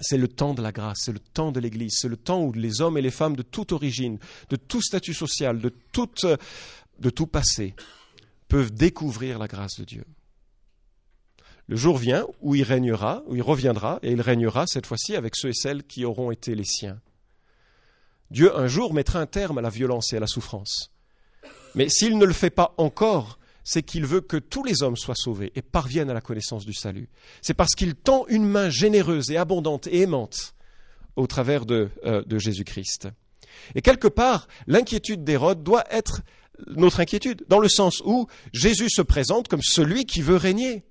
C'est 0.00 0.18
le 0.18 0.28
temps 0.28 0.54
de 0.54 0.60
la 0.60 0.72
grâce, 0.72 0.98
c'est 1.04 1.12
le 1.12 1.18
temps 1.18 1.52
de 1.52 1.60
l'Église, 1.60 1.96
c'est 1.98 2.08
le 2.08 2.18
temps 2.18 2.42
où 2.42 2.52
les 2.52 2.82
hommes 2.82 2.98
et 2.98 3.02
les 3.02 3.10
femmes 3.10 3.36
de 3.36 3.42
toute 3.42 3.72
origine, 3.72 4.18
de 4.50 4.56
tout 4.56 4.82
statut 4.82 5.14
social, 5.14 5.58
de 5.58 5.70
tout 7.10 7.26
passé 7.26 7.74
peuvent 8.48 8.72
découvrir 8.72 9.38
la 9.38 9.46
grâce 9.46 9.78
de 9.78 9.84
Dieu. 9.84 10.04
Le 11.68 11.76
jour 11.76 11.96
vient 11.98 12.26
où 12.42 12.54
il 12.54 12.62
régnera, 12.62 13.24
où 13.26 13.34
il 13.34 13.42
reviendra, 13.42 13.98
et 14.02 14.12
il 14.12 14.20
régnera 14.20 14.66
cette 14.66 14.86
fois-ci 14.86 15.16
avec 15.16 15.34
ceux 15.34 15.48
et 15.48 15.54
celles 15.54 15.82
qui 15.82 16.04
auront 16.04 16.30
été 16.30 16.54
les 16.54 16.64
siens. 16.64 17.00
Dieu 18.30 18.56
un 18.56 18.68
jour 18.68 18.92
mettra 18.92 19.20
un 19.20 19.26
terme 19.26 19.58
à 19.58 19.62
la 19.62 19.70
violence 19.70 20.12
et 20.12 20.16
à 20.16 20.20
la 20.20 20.26
souffrance. 20.26 20.92
Mais 21.74 21.88
s'il 21.88 22.18
ne 22.18 22.24
le 22.24 22.32
fait 22.32 22.50
pas 22.50 22.74
encore, 22.78 23.38
c'est 23.64 23.82
qu'il 23.82 24.06
veut 24.06 24.20
que 24.20 24.36
tous 24.36 24.62
les 24.64 24.82
hommes 24.82 24.96
soient 24.96 25.16
sauvés 25.16 25.52
et 25.56 25.62
parviennent 25.62 26.10
à 26.10 26.14
la 26.14 26.20
connaissance 26.20 26.64
du 26.64 26.72
salut. 26.72 27.08
C'est 27.42 27.54
parce 27.54 27.74
qu'il 27.74 27.94
tend 27.96 28.24
une 28.28 28.46
main 28.46 28.70
généreuse 28.70 29.30
et 29.30 29.36
abondante 29.36 29.88
et 29.88 30.02
aimante 30.02 30.54
au 31.16 31.26
travers 31.26 31.66
de, 31.66 31.90
euh, 32.04 32.22
Jésus-Christ. 32.30 33.08
Et 33.74 33.82
quelque 33.82 34.08
part, 34.08 34.46
l'inquiétude 34.66 35.24
d'Hérode 35.24 35.62
doit 35.62 35.84
être 35.90 36.22
notre 36.68 37.00
inquiétude, 37.00 37.44
dans 37.48 37.58
le 37.58 37.68
sens 37.68 38.02
où 38.04 38.26
Jésus 38.52 38.88
se 38.88 39.02
présente 39.02 39.48
comme 39.48 39.62
celui 39.62 40.06
qui 40.06 40.22
veut 40.22 40.36
régner 40.36 40.84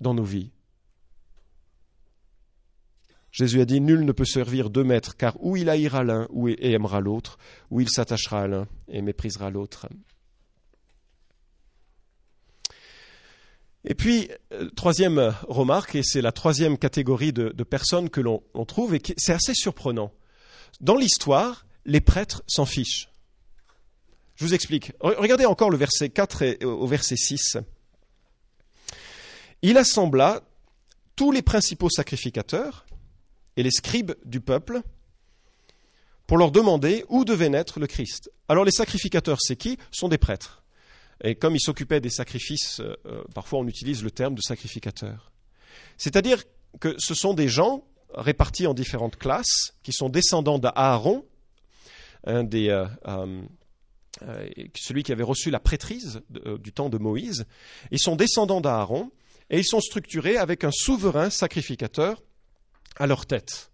dans 0.00 0.14
nos 0.14 0.24
vies. 0.24 0.50
Jésus 3.32 3.62
a 3.62 3.64
dit, 3.64 3.80
Nul 3.80 4.04
ne 4.04 4.12
peut 4.12 4.26
servir 4.26 4.68
deux 4.68 4.84
maîtres, 4.84 5.16
car 5.16 5.42
ou 5.42 5.56
il 5.56 5.70
haïra 5.70 6.04
l'un 6.04 6.28
et 6.46 6.72
aimera 6.72 7.00
l'autre, 7.00 7.38
ou 7.70 7.80
il 7.80 7.88
s'attachera 7.88 8.42
à 8.42 8.46
l'un 8.46 8.68
et 8.88 9.00
méprisera 9.00 9.50
l'autre. 9.50 9.88
Et 13.84 13.94
puis, 13.94 14.28
euh, 14.52 14.68
troisième 14.76 15.34
remarque, 15.48 15.94
et 15.94 16.02
c'est 16.02 16.20
la 16.20 16.30
troisième 16.30 16.76
catégorie 16.76 17.32
de, 17.32 17.50
personnes 17.64 18.10
que 18.10 18.20
l'on 18.20 18.42
trouve, 18.66 18.94
et 18.94 19.02
c'est 19.16 19.32
assez 19.32 19.54
surprenant. 19.54 20.12
Dans 20.80 20.96
l'histoire, 20.96 21.66
les 21.86 22.02
prêtres 22.02 22.42
s'en 22.46 22.66
fichent. 22.66 23.08
Je 24.36 24.44
vous 24.44 24.54
explique. 24.54 24.92
Regardez 25.00 25.46
encore 25.46 25.70
le 25.70 25.76
verset 25.78 26.10
4 26.10 26.42
et 26.42 26.64
au 26.64 26.86
verset 26.86 27.16
6. 27.16 27.58
Il 29.62 29.78
assembla 29.78 30.42
tous 31.16 31.32
les 31.32 31.42
principaux 31.42 31.90
sacrificateurs 31.90 32.84
et 33.56 33.62
les 33.62 33.70
scribes 33.70 34.12
du 34.24 34.40
peuple 34.40 34.82
pour 36.26 36.38
leur 36.38 36.50
demander 36.50 37.04
où 37.08 37.24
devait 37.24 37.48
naître 37.48 37.78
le 37.80 37.86
Christ. 37.86 38.30
Alors 38.48 38.64
les 38.64 38.70
sacrificateurs, 38.70 39.38
c'est 39.40 39.56
qui? 39.56 39.78
Sont 39.90 40.08
des 40.08 40.18
prêtres. 40.18 40.62
Et 41.22 41.34
comme 41.34 41.54
ils 41.54 41.60
s'occupaient 41.60 42.00
des 42.00 42.10
sacrifices, 42.10 42.80
euh, 42.80 42.96
euh, 43.06 43.22
parfois 43.34 43.60
on 43.60 43.66
utilise 43.66 44.02
le 44.02 44.10
terme 44.10 44.34
de 44.34 44.40
sacrificateur. 44.40 45.30
C'est-à-dire 45.96 46.42
que 46.80 46.94
ce 46.98 47.14
sont 47.14 47.34
des 47.34 47.48
gens 47.48 47.84
répartis 48.14 48.66
en 48.66 48.74
différentes 48.74 49.16
classes 49.16 49.74
qui 49.82 49.92
sont 49.92 50.08
descendants 50.08 50.58
d'Aaron, 50.58 51.24
euh, 52.28 52.86
celui 54.76 55.02
qui 55.02 55.12
avait 55.12 55.22
reçu 55.22 55.50
la 55.50 55.60
prêtrise 55.60 56.20
du 56.60 56.72
temps 56.72 56.88
de 56.88 56.98
Moïse. 56.98 57.46
Ils 57.90 57.98
sont 57.98 58.16
descendants 58.16 58.60
d'Aaron 58.60 59.10
et 59.50 59.58
ils 59.58 59.66
sont 59.66 59.80
structurés 59.80 60.36
avec 60.36 60.64
un 60.64 60.70
souverain 60.72 61.30
sacrificateur 61.30 62.22
à 62.98 63.06
leur 63.06 63.26
tête. 63.26 63.70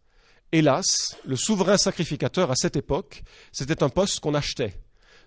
Hélas, 0.52 1.16
le 1.24 1.36
souverain 1.36 1.76
sacrificateur 1.76 2.50
à 2.50 2.54
cette 2.56 2.76
époque, 2.76 3.22
c'était 3.52 3.82
un 3.82 3.88
poste 3.88 4.20
qu'on 4.20 4.34
achetait. 4.34 4.80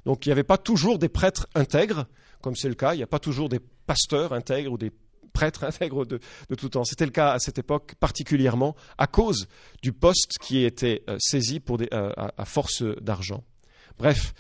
Donc 0.06 0.26
il 0.26 0.30
n'y 0.30 0.34
avait 0.34 0.44
pas 0.44 0.58
toujours 0.58 0.98
des 0.98 1.10
prêtres 1.10 1.48
intègres, 1.54 2.08
comme 2.42 2.56
c'est 2.56 2.70
le 2.70 2.76
cas, 2.76 2.94
il 2.94 2.98
n'y 2.98 3.04
a 3.04 3.08
pas 3.08 3.20
toujours 3.20 3.50
des 3.50 3.60
pasteurs 3.60 4.34
intègres 4.34 4.72
ou 4.72 4.78
des 4.78 4.92
prêtres 5.32 5.64
intègres 5.66 6.06
de, 6.06 6.20
tout 6.58 6.70
temps. 6.70 6.84
C'était 6.84 7.06
le 7.06 7.12
cas 7.12 7.32
à 7.34 7.40
cette 7.40 7.60
époque 7.60 7.96
particulièrement 8.00 8.76
à 8.98 9.08
cause 9.08 9.48
du 9.82 9.94
poste 9.94 10.34
qui 10.42 10.64
était 10.64 11.04
euh, 11.10 11.18
saisi 11.20 11.62
euh, 11.94 12.12
à, 12.16 12.46
force 12.46 12.84
d'argent. 13.02 13.44
Bref, 13.98 14.34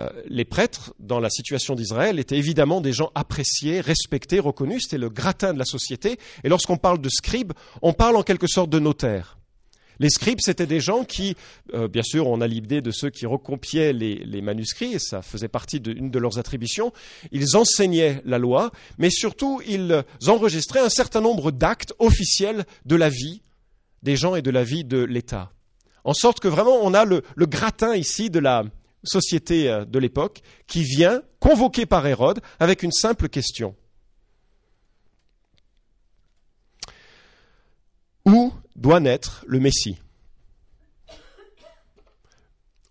euh, 0.00 0.08
les 0.26 0.44
prêtres, 0.44 0.92
dans 0.98 1.20
la 1.20 1.30
situation 1.30 1.74
d'Israël, 1.74 2.18
étaient 2.18 2.36
évidemment 2.36 2.80
des 2.80 2.92
gens 2.92 3.12
appréciés, 3.14 3.80
respectés, 3.80 4.40
reconnus. 4.40 4.82
C'était 4.84 4.98
le 4.98 5.08
gratin 5.08 5.54
de 5.54 5.58
la 5.58 5.64
société. 5.64 6.18
Et 6.42 6.48
lorsqu'on 6.48 6.76
parle 6.76 7.00
de 7.00 7.08
scribes, 7.08 7.52
on 7.80 7.92
parle 7.92 8.16
en 8.16 8.22
quelque 8.22 8.48
sorte 8.48 8.70
de 8.70 8.78
notaires. 8.78 9.38
Les 10.00 10.10
scribes, 10.10 10.40
c'était 10.40 10.66
des 10.66 10.80
gens 10.80 11.04
qui, 11.04 11.36
euh, 11.72 11.86
bien 11.86 12.02
sûr, 12.02 12.26
on 12.26 12.40
a 12.40 12.48
l'idée 12.48 12.80
de 12.80 12.90
ceux 12.90 13.10
qui 13.10 13.26
recompiaient 13.26 13.92
les, 13.92 14.42
manuscrits, 14.42 14.94
et 14.94 14.98
ça 14.98 15.22
faisait 15.22 15.46
partie 15.46 15.78
d'une 15.78 16.10
de 16.10 16.18
leurs 16.18 16.40
attributions. 16.40 16.92
Ils 17.30 17.56
enseignaient 17.56 18.20
la 18.24 18.38
loi, 18.38 18.72
mais 18.98 19.10
surtout, 19.10 19.62
ils 19.68 20.02
enregistraient 20.26 20.80
un 20.80 20.88
certain 20.88 21.20
nombre 21.20 21.52
d'actes 21.52 21.92
officiels 22.00 22.64
de 22.84 22.96
la 22.96 23.08
vie 23.08 23.42
des 24.02 24.16
gens 24.16 24.34
et 24.34 24.42
de 24.42 24.50
la 24.50 24.64
vie 24.64 24.82
de 24.82 24.98
l'État. 24.98 25.52
En 26.02 26.12
sorte 26.12 26.40
que 26.40 26.48
vraiment, 26.48 26.80
on 26.82 26.92
a 26.92 27.04
le 27.04 27.22
gratin 27.46 27.94
ici 27.94 28.30
de 28.30 28.40
la, 28.40 28.64
société 29.06 29.68
euh, 29.68 29.84
de 29.84 29.98
l'époque, 29.98 30.42
qui 30.66 30.82
vient, 30.82 31.22
convoqué 31.40 31.86
par 31.86 32.06
Hérode, 32.06 32.40
avec 32.60 32.82
une 32.82 32.92
simple 32.92 33.28
question. 33.28 33.74
Où 38.24 38.52
doit 38.76 39.00
naître 39.00 39.44
le 39.46 39.60
Messie? 39.60 39.98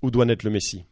Où 0.01 0.11
doit 0.11 0.25
naître 0.25 0.45
le 0.45 0.51
Messie? 0.51 0.85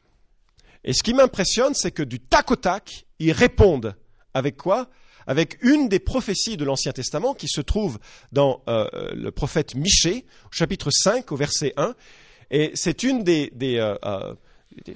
Et 0.84 0.93
ce 0.93 1.03
qui 1.03 1.13
m'impressionne, 1.13 1.73
c'est 1.75 1.91
que 1.91 2.03
du 2.03 2.19
tac 2.19 2.49
au 2.51 2.55
tac, 2.55 3.05
ils 3.19 3.31
répondent 3.31 3.95
avec 4.34 4.57
quoi? 4.57 4.89
Avec 5.27 5.60
une 5.62 5.88
des 5.88 5.99
prophéties 5.99 6.57
de 6.57 6.65
l'Ancien 6.65 6.91
Testament 6.91 7.36
qui 7.36 7.47
se 7.47 7.62
trouve 7.62 7.99
dans 8.31 8.63
euh, 8.67 8.88
le 9.13 9.31
prophète 9.31 9.75
Michée, 9.75 10.25
chapitre 10.49 10.89
5, 10.91 11.31
au 11.31 11.36
verset 11.36 11.73
1. 11.77 11.93
Et 12.49 12.71
c'est 12.73 13.03
une 13.03 13.23
des, 13.23 13.51
euh, 13.63 14.34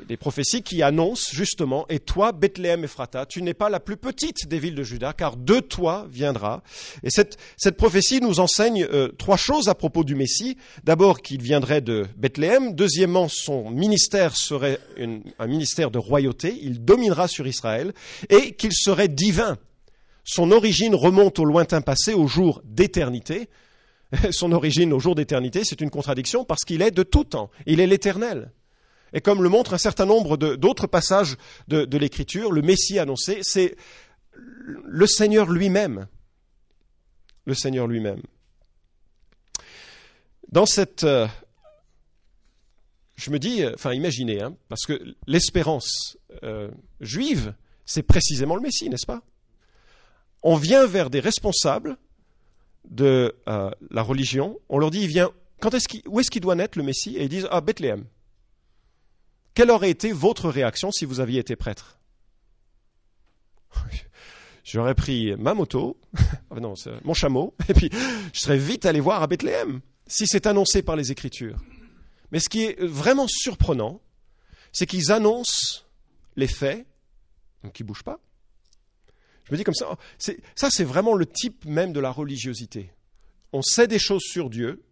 des, 0.08 0.18
prophéties 0.18 0.64
qui 0.64 0.82
annoncent 0.82 1.32
justement, 1.34 1.86
et 1.90 2.00
toi, 2.00 2.32
Bethléem 2.32 2.84
Ephrata, 2.84 3.26
tu 3.26 3.42
n'es 3.42 3.54
pas 3.54 3.70
la 3.70 3.80
plus 3.80 3.98
petite 3.98 4.48
des 4.48 4.60
villes 4.60 4.76
de 4.76 4.84
Juda, 4.84 5.14
car 5.14 5.36
de 5.36 5.60
toi 5.60 6.08
viendra. 6.10 6.64
Et 7.04 7.10
cette, 7.10 7.38
prophétie 7.78 8.22
nous 8.22 8.40
enseigne 8.40 8.86
euh, 8.92 9.10
trois 9.18 9.38
choses 9.38 9.68
à 9.68 9.76
propos 9.76 10.04
du 10.04 10.16
Messie. 10.16 10.58
D'abord, 10.84 11.22
qu'il 11.22 11.42
viendrait 11.42 11.82
de 11.82 12.06
Bethléem. 12.18 12.74
Deuxièmement, 12.74 13.28
son 13.28 13.70
ministère 13.70 14.36
serait 14.36 14.80
un 15.40 15.48
ministère 15.48 15.92
de 15.92 16.00
royauté. 16.00 16.58
Il 16.62 16.84
dominera 16.84 17.28
sur 17.28 17.48
Israël. 17.48 17.94
Et 18.30 18.54
qu'il 18.54 18.74
serait 18.74 19.08
divin. 19.08 19.58
Son 20.24 20.52
origine 20.52 20.96
remonte 20.96 21.38
au 21.40 21.46
lointain 21.46 21.82
passé, 21.82 22.14
au 22.14 22.28
jour 22.28 22.62
d'éternité. 22.66 23.48
Son 24.32 24.52
origine 24.52 24.94
au 24.94 25.00
jour 25.00 25.16
d'éternité, 25.16 25.62
c'est 25.64 25.82
une 25.82 25.90
contradiction 25.90 26.46
parce 26.46 26.64
qu'il 26.64 26.82
est 26.82 26.92
de 26.92 27.04
tout 27.04 27.24
temps. 27.24 27.52
Il 27.66 27.80
est 27.80 27.88
l'éternel. 27.88 28.52
Et 29.16 29.22
comme 29.22 29.42
le 29.42 29.48
montre 29.48 29.74
un 29.74 29.78
certain 29.78 30.06
nombre 30.06 30.36
d'autres 30.36 30.88
passages 30.88 31.38
de, 31.70 31.98
l'Écriture, 31.98 32.52
le 32.52 32.62
Messie 32.62 33.00
annoncé, 33.00 33.40
c'est 33.44 33.78
le 34.34 35.08
Seigneur 35.08 35.50
lui-même. 35.50 36.08
Le 37.46 37.54
Seigneur 37.54 37.88
lui-même. 37.88 38.22
Dans 40.52 40.66
cette... 40.66 41.06
Euh, 41.06 41.28
je 43.16 43.32
me 43.32 43.40
dis, 43.40 43.66
enfin 43.66 43.94
imaginez, 43.94 44.42
hein, 44.42 44.58
parce 44.68 44.82
que 44.86 45.16
l'espérance 45.28 46.18
euh, 46.44 46.70
juive, 47.00 47.56
c'est 47.86 48.04
précisément 48.04 48.58
le 48.58 48.62
Messie, 48.62 48.90
n'est-ce 48.90 49.06
pas? 49.06 49.22
On 50.44 50.58
vient 50.58 50.86
vers 50.86 51.10
des 51.10 51.22
responsables 51.22 51.98
de 52.84 53.34
euh, 53.48 53.72
la 53.92 54.02
religion, 54.02 54.60
on 54.68 54.78
leur 54.78 54.92
dit, 54.92 55.04
il 55.04 55.08
vient, 55.08 55.32
quand 55.62 55.74
est-ce 55.74 55.88
où 56.06 56.20
est-ce 56.20 56.30
qu'il 56.30 56.42
doit 56.42 56.56
naître 56.56 56.78
le 56.78 56.84
Messie? 56.84 57.16
Et 57.16 57.24
ils 57.24 57.30
disent, 57.30 57.48
ah, 57.50 57.62
Bethléem. 57.62 58.06
Quelle 59.56 59.72
aurait 59.72 59.90
été 59.90 60.12
votre 60.12 60.50
réaction 60.50 60.92
si 60.92 61.06
vous 61.06 61.22
aviez 61.22 61.40
été 61.40 61.56
prêtre 61.56 61.98
J'aurais 64.66 64.96
pris 64.96 65.34
ma 65.38 65.54
moto, 65.54 65.98
ah 66.52 66.60
non, 66.60 66.74
mon 67.04 67.14
chameau, 67.14 67.56
et 67.70 67.74
puis 67.74 67.90
je 68.34 68.40
serais 68.40 68.58
vite 68.58 68.86
allé 68.86 69.00
voir 69.00 69.24
à 69.24 69.28
Bethléem, 69.28 69.80
si 70.08 70.28
c'est 70.28 70.46
annoncé 70.46 70.82
par 70.84 70.96
les 70.96 71.12
Écritures. 71.12 71.58
Mais 72.32 72.40
ce 72.40 72.50
qui 72.50 72.64
est 72.64 72.82
vraiment 72.82 73.28
surprenant, 73.28 74.02
c'est 74.74 74.88
qu'ils 74.88 75.12
annoncent 75.12 75.84
les 76.36 76.48
faits, 76.48 76.86
donc 77.64 77.80
ils 77.80 77.84
ne 77.84 77.88
bougent 77.88 78.04
pas. 78.04 78.20
Je 79.46 79.54
me 79.54 79.58
dis 79.58 79.64
comme 79.64 79.76
ça, 79.76 79.98
ça 80.18 80.70
c'est 80.72 80.84
vraiment 80.84 81.14
le 81.14 81.28
type 81.28 81.64
même 81.66 81.94
de 81.94 82.00
la 82.00 82.10
religiosité. 82.10 82.92
On 83.54 83.62
sait 83.62 83.88
des 83.88 84.00
choses 84.00 84.24
sur 84.24 84.50
Dieu, 84.50 84.84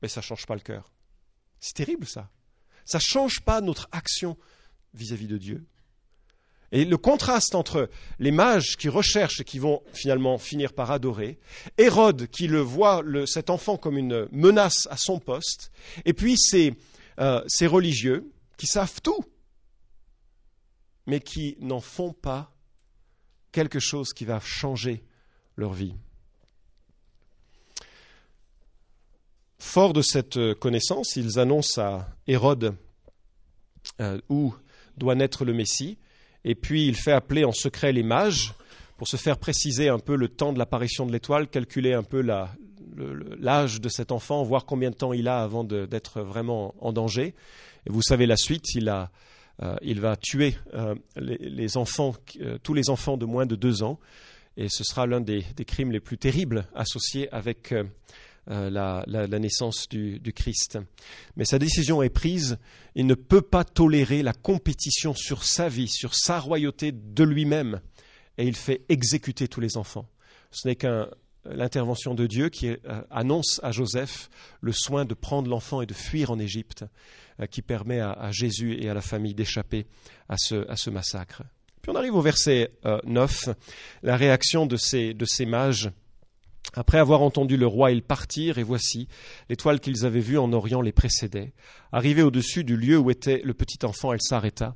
mais 0.00 0.08
ça 0.08 0.20
ne 0.20 0.24
change 0.24 0.46
pas 0.46 0.54
le 0.54 0.60
cœur. 0.60 0.92
C'est 1.60 1.74
terrible 1.74 2.06
ça. 2.06 2.30
Ça 2.84 2.98
ne 2.98 3.02
change 3.02 3.40
pas 3.40 3.60
notre 3.60 3.88
action 3.92 4.36
vis-à-vis 4.94 5.26
de 5.26 5.38
Dieu. 5.38 5.64
Et 6.72 6.86
le 6.86 6.96
contraste 6.96 7.54
entre 7.54 7.90
les 8.18 8.30
mages 8.30 8.76
qui 8.78 8.88
recherchent 8.88 9.40
et 9.40 9.44
qui 9.44 9.58
vont 9.58 9.82
finalement 9.92 10.38
finir 10.38 10.72
par 10.72 10.90
adorer, 10.90 11.38
Hérode 11.76 12.28
qui 12.28 12.48
le 12.48 12.60
voit, 12.60 13.02
cet 13.26 13.50
enfant 13.50 13.76
comme 13.76 13.98
une 13.98 14.26
menace 14.32 14.88
à 14.90 14.96
son 14.96 15.18
poste, 15.20 15.70
et 16.06 16.14
puis 16.14 16.38
ces, 16.38 16.74
euh, 17.20 17.42
ces 17.46 17.66
religieux 17.66 18.32
qui 18.56 18.66
savent 18.66 19.02
tout, 19.02 19.22
mais 21.06 21.20
qui 21.20 21.56
n'en 21.60 21.80
font 21.80 22.14
pas 22.14 22.54
quelque 23.52 23.78
chose 23.78 24.14
qui 24.14 24.24
va 24.24 24.40
changer 24.40 25.04
leur 25.56 25.74
vie. 25.74 25.94
Fort 29.64 29.94
de 29.94 30.02
cette 30.02 30.54
connaissance, 30.54 31.16
ils 31.16 31.38
annoncent 31.38 31.80
à 31.80 32.08
Hérode 32.26 32.74
euh, 34.00 34.18
où 34.28 34.52
doit 34.98 35.14
naître 35.14 35.46
le 35.46 35.54
Messie, 35.54 35.96
et 36.44 36.54
puis 36.54 36.88
il 36.88 36.96
fait 36.96 37.12
appeler 37.12 37.44
en 37.44 37.52
secret 37.52 37.92
les 37.92 38.02
mages 38.02 38.52
pour 38.98 39.08
se 39.08 39.16
faire 39.16 39.38
préciser 39.38 39.88
un 39.88 40.00
peu 40.00 40.16
le 40.16 40.28
temps 40.28 40.52
de 40.52 40.58
l'apparition 40.58 41.06
de 41.06 41.12
l'étoile, 41.12 41.48
calculer 41.48 41.94
un 41.94 42.02
peu 42.02 42.20
l'âge 43.38 43.80
de 43.80 43.88
cet 43.88 44.12
enfant, 44.12 44.42
voir 44.42 44.66
combien 44.66 44.90
de 44.90 44.96
temps 44.96 45.14
il 45.14 45.26
a 45.26 45.42
avant 45.42 45.64
d'être 45.64 46.20
vraiment 46.20 46.74
en 46.80 46.92
danger. 46.92 47.34
Et 47.86 47.90
vous 47.90 48.02
savez 48.02 48.26
la 48.26 48.36
suite, 48.36 48.74
il, 48.74 48.90
euh, 48.90 49.78
va 49.96 50.16
tuer 50.16 50.56
euh, 50.74 50.96
tous 52.62 52.74
les 52.74 52.90
enfants 52.90 53.16
de 53.16 53.24
moins 53.24 53.46
de 53.46 53.54
deux 53.54 53.84
ans, 53.84 53.98
et 54.58 54.68
ce 54.68 54.84
sera 54.84 55.06
l'un 55.06 55.20
des, 55.20 55.44
crimes 55.66 55.92
les 55.92 56.00
plus 56.00 56.18
terribles 56.18 56.66
associés 56.74 57.32
avec 57.32 57.72
euh, 58.50 58.70
la, 58.70 59.38
naissance 59.38 59.88
du, 59.88 60.20
Christ. 60.34 60.78
Mais 61.36 61.44
sa 61.44 61.60
décision 61.60 62.02
est 62.02 62.10
prise, 62.10 62.58
il 62.96 63.06
ne 63.06 63.14
peut 63.14 63.42
pas 63.42 63.62
tolérer 63.62 64.22
la 64.22 64.32
compétition 64.32 65.14
sur 65.14 65.44
sa 65.44 65.68
vie, 65.68 65.88
sur 65.88 66.14
sa 66.14 66.40
royauté 66.40 66.90
de 66.90 67.22
lui-même, 67.22 67.80
et 68.38 68.46
il 68.46 68.56
fait 68.56 68.82
exécuter 68.88 69.46
tous 69.46 69.60
les 69.60 69.76
enfants. 69.76 70.08
Ce 70.50 70.66
n'est 70.66 70.76
qu'un 70.76 71.08
l'intervention 71.44 72.14
de 72.14 72.26
Dieu 72.26 72.48
qui 72.48 72.68
euh, 72.68 72.76
annonce 73.10 73.60
à 73.62 73.72
Joseph 73.72 74.28
le 74.60 74.72
soin 74.72 75.04
de 75.04 75.14
prendre 75.14 75.48
l'enfant 75.48 75.82
et 75.82 75.86
de 75.86 75.94
fuir 75.94 76.30
en 76.30 76.38
Égypte, 76.38 76.84
euh, 77.40 77.46
qui 77.46 77.62
permet 77.62 78.00
à, 78.00 78.30
Jésus 78.30 78.76
et 78.80 78.88
à 78.88 78.94
la 78.94 79.00
famille 79.00 79.34
d'échapper 79.34 79.86
à 80.28 80.36
ce, 80.36 80.90
massacre. 80.90 81.42
Puis 81.80 81.90
on 81.90 81.96
arrive 81.96 82.14
au 82.14 82.22
verset 82.22 82.72
9, 83.04 83.48
la 84.02 84.16
réaction 84.16 84.66
de 84.66 84.76
ces, 84.76 85.14
de 85.14 85.24
ces 85.24 85.46
mages 85.46 85.90
après 86.74 86.98
avoir 86.98 87.22
entendu 87.22 87.56
le 87.56 87.66
roi, 87.66 87.90
ils 87.90 88.02
partirent, 88.02 88.58
et 88.58 88.62
voici, 88.62 89.08
l'étoile 89.48 89.80
qu'ils 89.80 90.06
avaient 90.06 90.20
vue 90.20 90.38
en 90.38 90.52
Orient 90.52 90.80
les 90.80 90.92
précédait. 90.92 91.52
Arrivée 91.92 92.22
au-dessus 92.22 92.64
du 92.64 92.76
lieu 92.76 92.98
où 92.98 93.10
était 93.10 93.42
le 93.44 93.54
petit 93.54 93.84
enfant, 93.84 94.12
elle 94.12 94.22
s'arrêta. 94.22 94.74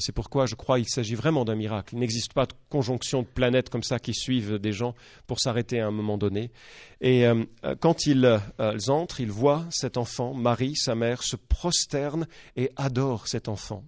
C'est 0.00 0.12
pourquoi 0.12 0.46
je 0.46 0.54
crois 0.54 0.78
qu'il 0.78 0.88
s'agit 0.88 1.14
vraiment 1.14 1.44
d'un 1.44 1.54
miracle. 1.54 1.94
Il 1.94 1.98
n'existe 1.98 2.32
pas 2.32 2.46
de 2.46 2.52
conjonction 2.68 3.22
de 3.22 3.26
planètes 3.26 3.70
comme 3.70 3.82
ça 3.82 3.98
qui 3.98 4.14
suivent 4.14 4.58
des 4.58 4.72
gens 4.72 4.94
pour 5.26 5.40
s'arrêter 5.40 5.80
à 5.80 5.86
un 5.86 5.90
moment 5.90 6.18
donné. 6.18 6.52
Et 7.00 7.26
euh, 7.26 7.44
quand 7.80 8.06
ils, 8.06 8.24
euh, 8.24 8.38
ils 8.74 8.90
entrent, 8.90 9.20
ils 9.20 9.30
voient 9.30 9.66
cet 9.70 9.96
enfant, 9.96 10.34
Marie, 10.34 10.76
sa 10.76 10.94
mère, 10.94 11.22
se 11.22 11.36
prosterne 11.36 12.28
et 12.54 12.70
adore 12.76 13.26
cet 13.28 13.48
enfant. 13.48 13.82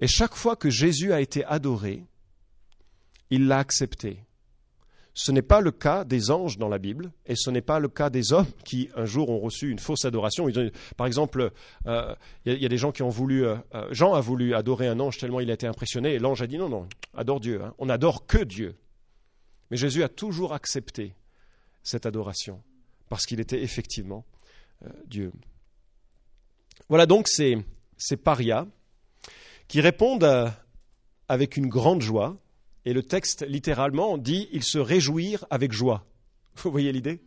Et 0.00 0.06
chaque 0.06 0.34
fois 0.34 0.56
que 0.56 0.70
Jésus 0.70 1.12
a 1.12 1.20
été 1.20 1.44
adoré, 1.44 2.04
il 3.30 3.48
l'a 3.48 3.58
accepté. 3.58 4.20
Ce 5.20 5.32
n'est 5.32 5.42
pas 5.42 5.60
le 5.60 5.72
cas 5.72 6.04
des 6.04 6.30
anges 6.30 6.58
dans 6.58 6.68
la 6.68 6.78
Bible, 6.78 7.10
et 7.26 7.34
ce 7.34 7.50
n'est 7.50 7.60
pas 7.60 7.80
le 7.80 7.88
cas 7.88 8.08
des 8.08 8.32
hommes 8.32 8.46
qui 8.64 8.88
un 8.94 9.04
jour 9.04 9.30
ont 9.30 9.40
reçu 9.40 9.68
une 9.68 9.80
fausse 9.80 10.04
adoration. 10.04 10.46
par 10.96 11.08
exemple, 11.08 11.50
euh, 11.86 12.14
il 12.46 12.62
y, 12.62 12.64
a 12.64 12.68
des 12.68 12.78
gens 12.78 12.92
qui 12.92 13.02
ont 13.02 13.08
voulu, 13.08 13.44
euh, 13.44 13.56
euh, 13.74 13.88
Jean 13.90 14.14
a 14.14 14.20
voulu 14.20 14.54
adorer 14.54 14.86
un 14.86 15.00
ange 15.00 15.18
tellement 15.18 15.40
il 15.40 15.50
a 15.50 15.54
été 15.54 15.66
impressionné, 15.66 16.14
et 16.14 16.20
l'ange 16.20 16.40
a 16.40 16.46
dit 16.46 16.56
non, 16.56 16.68
non, 16.68 16.88
adore 17.16 17.40
Dieu. 17.40 17.60
Hein. 17.60 17.74
On 17.78 17.86
n'adore 17.86 18.26
que 18.26 18.38
Dieu. 18.38 18.76
Mais 19.72 19.76
Jésus 19.76 20.04
a 20.04 20.08
toujours 20.08 20.54
accepté 20.54 21.16
cette 21.82 22.06
adoration, 22.06 22.62
parce 23.08 23.26
qu'il 23.26 23.40
était 23.40 23.60
effectivement 23.60 24.24
Dieu. 25.08 25.32
Voilà 26.88 27.06
donc 27.06 27.26
ces, 27.26 27.58
ces 27.96 28.16
parias 28.16 28.68
qui 29.66 29.80
répondent 29.80 30.52
avec 31.26 31.56
une 31.56 31.66
grande 31.66 32.02
joie 32.02 32.36
et 32.84 32.92
le 32.92 33.02
texte, 33.02 33.44
littéralement, 33.46 34.18
dit 34.18 34.48
ils 34.52 34.64
se 34.64 34.78
réjouirent 34.78 35.46
avec 35.50 35.72
joie. 35.72 36.06
Vous 36.56 36.70
voyez 36.70 36.92
l'idée? 36.92 37.20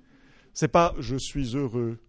C'est 0.53 0.67
pas 0.67 0.93
je 0.99 1.15
suis 1.15 1.55
heureux. 1.55 1.99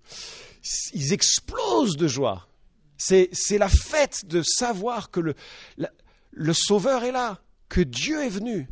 Ils 0.94 1.12
explosent 1.12 1.96
de 1.96 2.08
joie. 2.08 2.48
C'est, 2.96 3.30
la 3.58 3.68
fête 3.68 4.26
de 4.26 4.42
savoir 4.42 5.10
que 5.10 5.18
le, 5.18 5.34
le 6.30 6.52
Sauveur 6.52 7.02
est 7.02 7.10
là, 7.10 7.40
que 7.68 7.80
Dieu 7.80 8.22
est 8.22 8.28
venu, 8.28 8.68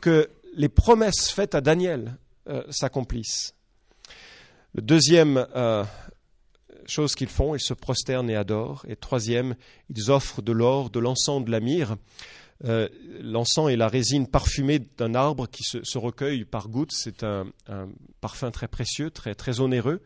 que 0.00 0.30
les 0.54 0.68
promesses 0.70 1.30
faites 1.30 1.54
à 1.54 1.60
Daniel 1.60 2.16
euh, 2.48 2.62
s'accomplissent. 2.70 3.54
Le 4.74 4.82
deuxième 4.82 5.46
euh, 5.54 5.84
chose 6.86 7.14
qu'ils 7.14 7.28
font, 7.28 7.54
ils 7.54 7.60
se 7.60 7.74
prosternent 7.74 8.30
et 8.30 8.36
adorent. 8.36 8.84
Et 8.88 8.96
troisième, 8.96 9.54
ils 9.88 10.10
offrent 10.10 10.42
de 10.42 10.52
l'or, 10.52 10.90
de 10.90 11.00
l'encens, 11.00 11.44
de 11.44 11.50
la 11.50 11.60
myrrhe. 11.60 11.96
Euh, 12.64 12.88
l'encens 13.20 13.70
est 13.70 13.76
la 13.76 13.88
résine 13.88 14.26
parfumée 14.26 14.78
d'un 14.96 15.14
arbre 15.14 15.48
qui 15.48 15.62
se, 15.64 15.98
recueille 15.98 16.44
par 16.44 16.68
gouttes. 16.68 16.92
C'est 16.92 17.24
un, 17.24 17.46
parfum 18.20 18.50
très 18.50 18.68
précieux, 18.68 19.10
très, 19.10 19.34
très 19.34 19.60
onéreux. 19.60 20.00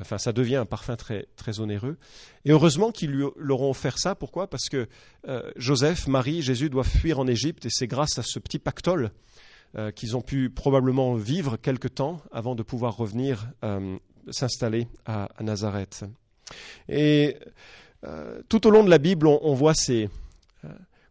Enfin, 0.00 0.16
ça 0.16 0.32
devient 0.32 0.56
un 0.56 0.64
parfum 0.64 0.96
très, 0.96 1.26
très 1.36 1.60
onéreux. 1.60 1.98
Et 2.46 2.52
heureusement 2.52 2.92
qu'ils 2.92 3.10
lui 3.10 3.24
leur 3.36 3.60
ont 3.60 3.70
offert 3.70 3.98
ça. 3.98 4.14
Pourquoi? 4.14 4.48
Parce 4.48 4.68
que 4.70 4.88
euh, 5.28 5.50
Joseph, 5.56 6.06
Marie, 6.06 6.40
Jésus 6.40 6.70
doivent 6.70 6.88
fuir 6.88 7.18
en 7.18 7.26
Égypte 7.26 7.66
et 7.66 7.70
c'est 7.70 7.88
grâce 7.88 8.18
à 8.18 8.22
ce 8.22 8.38
petit 8.38 8.58
pactole 8.58 9.10
euh, 9.76 9.90
qu'ils 9.90 10.16
ont 10.16 10.22
pu 10.22 10.48
probablement 10.48 11.14
vivre 11.14 11.58
quelque 11.58 11.88
temps 11.88 12.22
avant 12.32 12.54
de 12.54 12.62
pouvoir 12.62 12.96
revenir 12.96 13.48
s'installer 14.30 14.86
à, 15.04 15.28
Nazareth. 15.40 16.04
Et 16.88 17.36
tout 18.48 18.66
au 18.66 18.70
long 18.70 18.84
de 18.84 18.90
la 18.90 18.98
Bible, 18.98 19.26
on 19.26 19.54
voit 19.54 19.74
ces, 19.74 20.08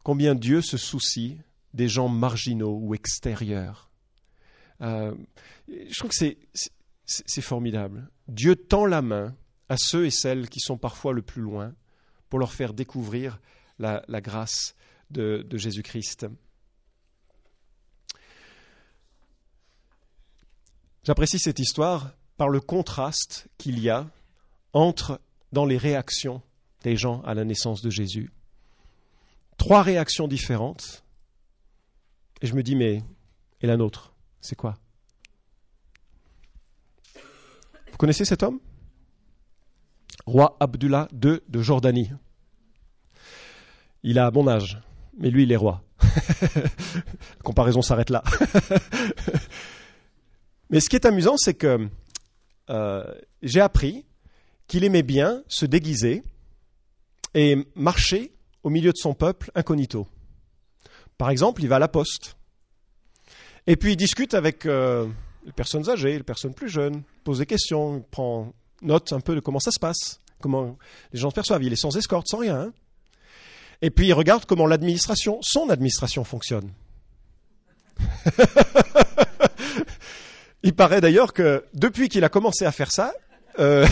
combien 0.04 0.36
Dieu 0.36 0.62
se 0.62 0.78
soucie 0.78 1.38
des 1.74 1.88
gens 1.88 2.10
marginaux 2.10 2.78
ou 2.82 2.94
extérieurs. 2.94 3.90
Euh, 4.82 5.14
je 5.68 5.98
trouve 5.98 6.12
que 6.12 6.36
c'est 7.06 7.42
formidable. 7.42 8.10
Dieu 8.28 8.56
tend 8.56 8.86
la 8.86 9.02
main 9.02 9.36
à 9.70 9.76
ceux 9.78 10.06
et 10.06 10.12
celles 10.12 10.50
qui 10.50 10.60
sont 10.60 10.78
parfois 10.78 11.14
le 11.14 11.22
plus 11.22 11.42
loin 11.42 11.74
pour 12.30 12.40
leur 12.40 12.54
faire 12.54 12.74
découvrir 12.74 13.40
la, 13.80 14.04
grâce 14.22 14.76
de, 15.10 15.46
de 15.48 15.58
Jésus-Christ. 15.58 16.28
J'apprécie 21.04 21.40
cette 21.40 21.60
histoire 21.60 22.14
par 22.38 22.50
le 22.50 22.60
contraste 22.60 23.48
qu'il 23.58 23.80
y 23.80 23.90
a 23.90 24.08
entre 24.74 25.20
dans 25.52 25.66
les 25.66 25.78
réactions 25.78 26.42
des 26.84 26.96
gens 26.96 27.22
à 27.22 27.34
la 27.34 27.44
naissance 27.44 27.82
de 27.82 27.90
Jésus 27.90 28.32
trois 29.62 29.84
réactions 29.84 30.28
différentes. 30.28 31.04
Et 32.42 32.48
je 32.48 32.56
me 32.56 32.64
dis, 32.64 32.76
mais 32.76 33.04
et 33.62 33.68
la 33.68 33.78
nôtre, 33.78 34.12
c'est 34.40 34.56
quoi? 34.56 34.76
Vous 37.92 37.98
connaissez 38.00 38.26
cet 38.26 38.42
homme? 38.42 38.60
Roi 40.26 40.58
Abdullah 40.60 41.08
II 41.14 41.42
de 41.48 41.62
Jordanie. 41.62 42.10
Il 44.02 44.18
a 44.18 44.32
bon 44.32 44.48
âge, 44.48 44.82
mais 45.16 45.30
lui, 45.30 45.44
il 45.44 45.52
est 45.52 45.58
roi. 45.58 45.84
La 46.56 47.44
comparaison 47.44 47.84
s'arrête 47.84 48.10
là. 48.10 48.24
mais 50.72 50.80
ce 50.80 50.90
qui 50.90 50.96
est 50.96 51.06
amusant, 51.06 51.36
c'est 51.38 51.54
que 51.54 51.88
euh, 52.72 53.14
j'ai 53.44 53.62
appris 53.62 54.08
qu'il 54.66 54.84
aimait 54.86 55.04
bien 55.04 55.44
se 55.48 55.68
déguiser 55.68 56.24
et 57.36 57.68
marcher 57.76 58.34
au 58.64 58.70
milieu 58.70 58.92
de 58.92 58.98
son 58.98 59.14
peuple 59.14 59.52
incognito. 59.56 60.08
Par 61.18 61.30
exemple, 61.30 61.62
il 61.62 61.68
va 61.68 61.78
à 61.78 61.80
la 61.80 61.88
poste. 61.88 62.36
Et 63.68 63.76
puis 63.76 63.94
il 63.94 63.96
discute 63.96 64.34
avec 64.34 64.66
euh, 64.66 65.08
les 65.46 65.52
personnes 65.52 65.90
âgées, 65.90 66.18
les 66.18 66.24
personnes 66.24 66.54
plus 66.54 66.70
jeunes, 66.70 67.04
pose 67.24 67.40
des 67.40 67.46
questions, 67.46 68.04
prend 68.12 68.54
note 68.82 69.14
un 69.14 69.20
peu 69.20 69.36
de 69.36 69.40
comment 69.40 69.60
ça 69.60 69.72
se 69.72 69.80
passe, 69.80 70.20
comment 70.40 70.78
les 71.14 71.20
gens 71.20 71.30
se 71.30 71.36
perçoivent. 71.36 71.64
Il 71.64 71.72
est 71.74 71.78
sans 71.78 71.96
escorte, 71.96 72.28
sans 72.28 72.40
rien. 72.40 72.74
Et 73.82 73.90
puis 73.90 74.08
il 74.08 74.14
regarde 74.14 74.46
comment 74.46 74.68
l'administration, 74.68 75.40
son 75.42 75.70
administration 75.70 76.24
fonctionne. 76.24 76.72
il 80.64 80.74
paraît 80.74 81.02
d'ailleurs 81.02 81.34
que 81.34 81.64
depuis 81.74 82.10
qu'il 82.10 82.24
a 82.24 82.30
commencé 82.30 82.66
à 82.66 82.72
faire 82.72 82.92
ça, 82.92 83.14
euh, 83.60 83.86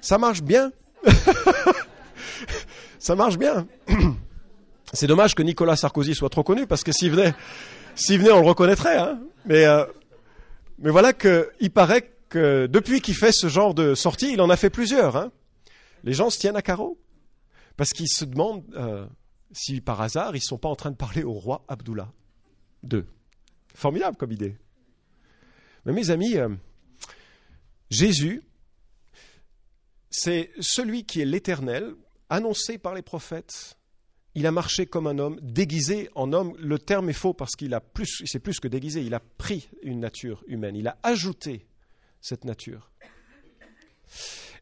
ça 0.00 0.18
marche 0.18 0.42
bien. 0.42 0.72
ça 2.98 3.14
marche 3.14 3.38
bien. 3.38 3.66
C'est 4.92 5.06
dommage 5.06 5.34
que 5.34 5.42
Nicolas 5.42 5.76
Sarkozy 5.76 6.14
soit 6.14 6.30
trop 6.30 6.42
connu 6.42 6.66
parce 6.66 6.84
que 6.84 6.92
s'il 6.92 7.10
venait, 7.10 7.34
s'il 7.94 8.18
venait, 8.18 8.30
on 8.30 8.40
le 8.40 8.46
reconnaîtrait. 8.46 8.96
Hein. 8.98 9.20
Mais, 9.44 9.64
euh, 9.66 9.84
mais 10.78 10.90
voilà 10.90 11.12
qu'il 11.12 11.70
paraît 11.72 12.12
que 12.28 12.66
depuis 12.66 13.00
qu'il 13.00 13.14
fait 13.14 13.32
ce 13.32 13.48
genre 13.48 13.74
de 13.74 13.94
sortie, 13.94 14.32
il 14.32 14.40
en 14.40 14.50
a 14.50 14.56
fait 14.56 14.70
plusieurs. 14.70 15.16
Hein. 15.16 15.32
Les 16.04 16.12
gens 16.12 16.30
se 16.30 16.38
tiennent 16.38 16.56
à 16.56 16.62
carreau 16.62 16.98
parce 17.76 17.90
qu'ils 17.90 18.08
se 18.08 18.24
demandent 18.24 18.64
euh, 18.76 19.06
si 19.52 19.80
par 19.80 20.00
hasard 20.00 20.30
ils 20.34 20.38
ne 20.38 20.44
sont 20.44 20.58
pas 20.58 20.68
en 20.68 20.76
train 20.76 20.90
de 20.90 20.96
parler 20.96 21.24
au 21.24 21.32
roi 21.32 21.64
Abdullah 21.68 22.12
II. 22.90 23.04
Formidable 23.74 24.16
comme 24.16 24.32
idée. 24.32 24.56
Mais 25.84 25.92
mes 25.92 26.10
amis, 26.10 26.36
euh, 26.36 26.48
Jésus, 27.90 28.42
c'est 30.10 30.50
celui 30.60 31.04
qui 31.04 31.20
est 31.20 31.24
l'éternel, 31.24 31.94
annoncé 32.28 32.78
par 32.78 32.94
les 32.94 33.02
prophètes. 33.02 33.76
Il 34.34 34.46
a 34.46 34.50
marché 34.50 34.86
comme 34.86 35.06
un 35.06 35.18
homme, 35.18 35.38
déguisé 35.40 36.10
en 36.14 36.32
homme. 36.32 36.54
Le 36.58 36.78
terme 36.78 37.08
est 37.08 37.14
faux 37.14 37.32
parce 37.32 37.56
qu'il 37.56 37.72
a 37.72 37.80
plus, 37.80 38.22
c'est 38.26 38.38
plus 38.38 38.60
que 38.60 38.68
déguisé. 38.68 39.02
Il 39.02 39.14
a 39.14 39.20
pris 39.20 39.68
une 39.82 40.00
nature 40.00 40.44
humaine. 40.46 40.76
Il 40.76 40.88
a 40.88 40.98
ajouté 41.02 41.66
cette 42.20 42.44
nature. 42.44 42.90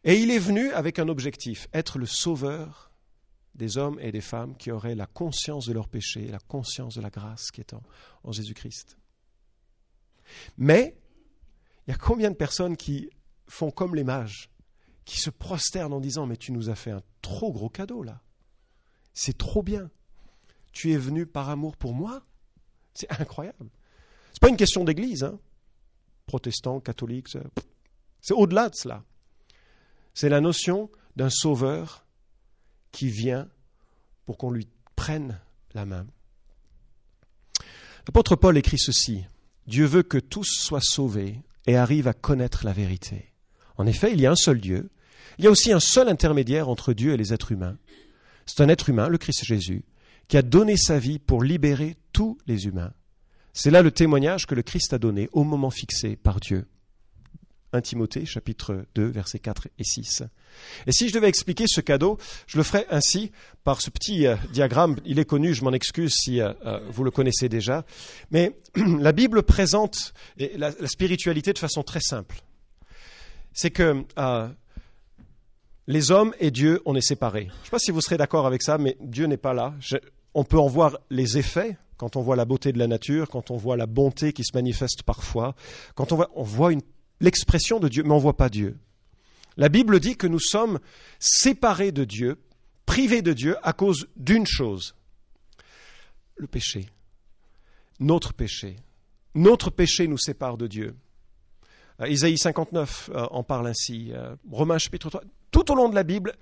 Et 0.05 0.21
il 0.21 0.31
est 0.31 0.39
venu 0.39 0.71
avec 0.73 0.99
un 0.99 1.09
objectif, 1.09 1.69
être 1.73 1.99
le 1.99 2.07
sauveur 2.07 2.93
des 3.55 3.79
hommes 3.79 3.99
et 4.01 4.13
des 4.13 4.21
femmes 4.21 4.57
qui 4.57 4.71
auraient 4.71 4.95
la 4.95 5.07
conscience 5.07 5.67
de 5.67 5.73
leur 5.73 5.89
péché, 5.89 6.27
la 6.29 6.39
conscience 6.39 6.97
de 6.97 7.01
la 7.01 7.11
grâce 7.11 7.51
qui 7.51 7.61
est 7.61 7.73
en, 7.73 7.83
en 8.23 8.33
Jésus-Christ. 8.33 8.99
Mais 10.59 10.97
il 11.87 11.91
y 11.91 11.95
a 11.95 11.97
combien 11.97 12.31
de 12.31 12.37
personnes 12.37 12.77
qui 12.77 13.11
font 13.47 13.71
comme 13.71 13.95
les 13.95 14.05
mages 14.05 14.51
qui 15.05 15.19
se 15.19 15.31
prosternent 15.31 15.93
en 15.93 16.01
disant 16.01 16.27
Mais 16.27 16.37
tu 16.37 16.53
nous 16.53 16.71
as 16.71 16.75
fait 16.75 16.91
un 16.91 17.03
trop 17.23 17.53
gros 17.53 17.69
cadeau 17.69 18.03
là. 18.03 18.21
C'est 19.13 19.39
trop 19.39 19.63
bien. 19.63 19.91
Tu 20.73 20.93
es 20.93 20.97
venu 20.97 21.27
par 21.27 21.49
amour 21.49 21.77
pour 21.77 21.95
moi? 21.95 22.23
C'est 22.95 23.11
incroyable. 23.21 23.69
Ce 24.33 24.37
n'est 24.37 24.41
pas 24.41 24.49
une 24.49 24.57
question 24.57 24.85
d'église. 24.85 25.23
Hein. 25.23 25.39
Protestants, 26.27 26.81
catholiques, 26.81 27.29
C'est 28.21 28.35
au-delà 28.35 28.69
de 28.71 28.75
cela. 28.75 29.05
C'est 30.15 30.29
la 30.29 30.41
notion 30.41 30.91
d'un 31.17 31.31
sauveur 31.31 32.05
qui 32.93 33.09
vient 33.09 33.49
pour 34.27 34.39
qu'on 34.39 34.51
lui 34.51 34.69
prenne 34.97 35.41
la 35.75 35.85
main. 35.85 36.07
L'apôtre 38.07 38.37
Paul 38.37 38.57
écrit 38.57 38.79
ceci. 38.79 39.25
Dieu 39.67 39.87
veut 39.87 40.03
que 40.03 40.19
tous 40.19 40.49
soient 40.49 40.81
sauvés 40.81 41.41
et 41.67 41.77
arrivent 41.77 42.09
à 42.09 42.15
connaître 42.15 42.65
la 42.65 42.73
vérité. 42.73 43.34
En 43.77 43.87
effet, 43.87 44.13
il 44.13 44.21
y 44.21 44.27
a 44.27 44.31
un 44.31 44.37
seul 44.37 44.61
Dieu. 44.61 44.91
Il 45.39 45.45
y 45.45 45.49
a 45.49 45.51
aussi 45.51 45.73
un 45.73 45.81
seul 45.81 46.09
intermédiaire 46.09 46.69
entre 46.69 46.93
Dieu 46.93 47.13
et 47.13 47.17
les 47.17 47.33
êtres 47.33 47.53
humains. 47.53 47.77
C'est 48.47 48.63
un 48.63 48.69
être 48.69 48.89
humain, 48.89 49.09
le 49.09 49.19
Christ 49.19 49.45
Jésus, 49.45 49.85
qui 50.29 50.37
a 50.37 50.43
donné 50.43 50.77
sa 50.77 50.99
vie 50.99 51.19
pour 51.19 51.43
libérer 51.43 51.97
tous 52.13 52.39
les 52.47 52.67
humains. 52.67 52.93
C'est 53.53 53.71
là 53.71 53.83
le 53.83 53.91
témoignage 53.91 54.47
que 54.47 54.55
le 54.55 54.63
Christ 54.63 54.93
a 54.93 54.99
donné 54.99 55.29
au 55.33 55.45
moment 55.45 55.71
fixé 55.71 56.17
par 56.17 56.41
Dieu. 56.41 56.67
1 57.75 57.81
Timothée 57.81 58.25
chapitre 58.25 58.85
2 58.95 59.07
versets 59.07 59.41
4 59.41 59.69
et 59.79 59.85
6. 59.85 60.23
Et 60.87 60.93
si 60.93 61.09
je 61.09 61.15
devais 61.15 61.29
expliquer 61.29 61.65
ce 61.67 61.81
cadeau, 61.81 62.19
je 62.47 62.57
le 62.57 62.63
ferais 62.63 62.87
ainsi 62.91 63.33
par 63.65 63.81
ce 63.81 63.91
petit 63.91 64.27
euh, 64.27 64.37
diagramme. 64.53 64.97
Il 65.05 65.19
est 65.19 65.25
connu, 65.25 65.55
je 65.55 65.65
m'en 65.65 65.73
excuse 65.73 66.15
si 66.15 66.41
euh, 66.41 66.53
euh, 66.67 66.81
vous 66.89 67.03
le 67.05 67.11
connaissez 67.11 67.49
déjà. 67.49 67.85
Mais 68.31 68.57
la 68.77 69.13
Bible 69.13 69.43
présente 69.43 70.15
la, 70.57 70.73
spiritualité 70.87 71.53
de 71.53 71.59
façon 71.59 71.83
très 71.83 72.01
simple. 72.01 72.43
C'est 73.55 73.71
que 73.71 74.05
les 75.87 76.11
hommes 76.11 76.35
et 76.39 76.51
Dieu, 76.51 76.83
on 76.85 76.95
est 76.95 77.01
séparés. 77.01 77.47
Je 77.47 77.61
ne 77.61 77.65
sais 77.65 77.71
pas 77.71 77.79
si 77.79 77.91
vous 77.91 78.03
serez 78.03 78.19
d'accord 78.19 78.47
avec 78.47 78.63
ça, 78.63 78.77
mais 78.77 78.97
Dieu 79.01 79.27
n'est 79.27 79.39
pas 79.39 79.55
là. 79.55 79.75
on 80.35 80.45
peut 80.45 80.59
en 80.59 80.67
voir 80.67 80.99
les 81.09 81.39
effets 81.39 81.79
quand 81.97 82.17
on 82.17 82.23
voit 82.23 82.37
la 82.37 82.45
beauté 82.45 82.73
de 82.73 82.79
la 82.79 82.89
nature, 82.89 83.29
quand 83.29 83.51
on 83.51 83.57
voit 83.57 83.77
la 83.77 83.87
bonté 83.87 84.33
qui 84.33 84.45
se 84.45 84.55
manifeste 84.55 85.05
parfois, 85.05 85.55
quand 85.95 86.13
on 86.13 86.17
voit, 86.17 86.31
on 86.35 86.43
voit 86.43 86.73
l'expression 87.21 87.79
de 87.79 87.89
Dieu, 87.89 88.03
mais 88.03 88.11
on 88.11 88.17
ne 88.17 88.21
voit 88.21 88.37
pas 88.37 88.49
Dieu. 88.49 88.77
La 89.57 89.69
Bible 89.69 90.01
dit 90.01 90.17
que 90.17 90.27
nous 90.27 90.41
sommes 90.41 90.81
séparés 91.21 91.93
de 91.93 92.05
Dieu, 92.05 92.37
privés 92.87 93.23
de 93.23 93.33
Dieu 93.33 93.57
à 93.63 93.73
cause 93.73 94.09
d'une 94.17 94.47
chose, 94.47 94.97
le 96.37 96.49
péché, 96.49 96.89
notre 98.01 98.33
péché. 98.33 98.77
Notre 99.37 99.71
péché 99.71 100.07
nous 100.07 100.19
sépare 100.19 100.57
de 100.57 100.67
Dieu. 100.67 100.95
Euh, 102.01 102.09
Isaïe 102.09 102.39
59 102.39 103.11
euh, 103.15 103.27
en 103.31 103.43
parle 103.43 103.69
ainsi, 103.69 104.11
euh, 104.13 104.35
Romains 104.51 104.79
chapitre 104.79 105.11
3. 105.11 105.23
Tout 105.51 105.71
au 105.71 105.75
long 105.75 105.89
de 105.89 105.95
la 105.95 106.03
Bible, 106.03 106.35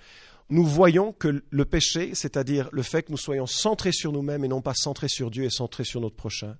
nous 0.48 0.64
voyons 0.64 1.12
que 1.12 1.42
le 1.48 1.64
péché, 1.64 2.14
c'est-à-dire 2.14 2.68
le 2.72 2.82
fait 2.82 3.02
que 3.02 3.10
nous 3.10 3.18
soyons 3.18 3.46
centrés 3.46 3.92
sur 3.92 4.12
nous-mêmes 4.12 4.44
et 4.44 4.48
non 4.48 4.62
pas 4.62 4.74
centrés 4.74 5.08
sur 5.08 5.30
Dieu 5.30 5.44
et 5.44 5.50
centrés 5.50 5.84
sur 5.84 6.00
notre 6.00 6.16
prochain, 6.16 6.56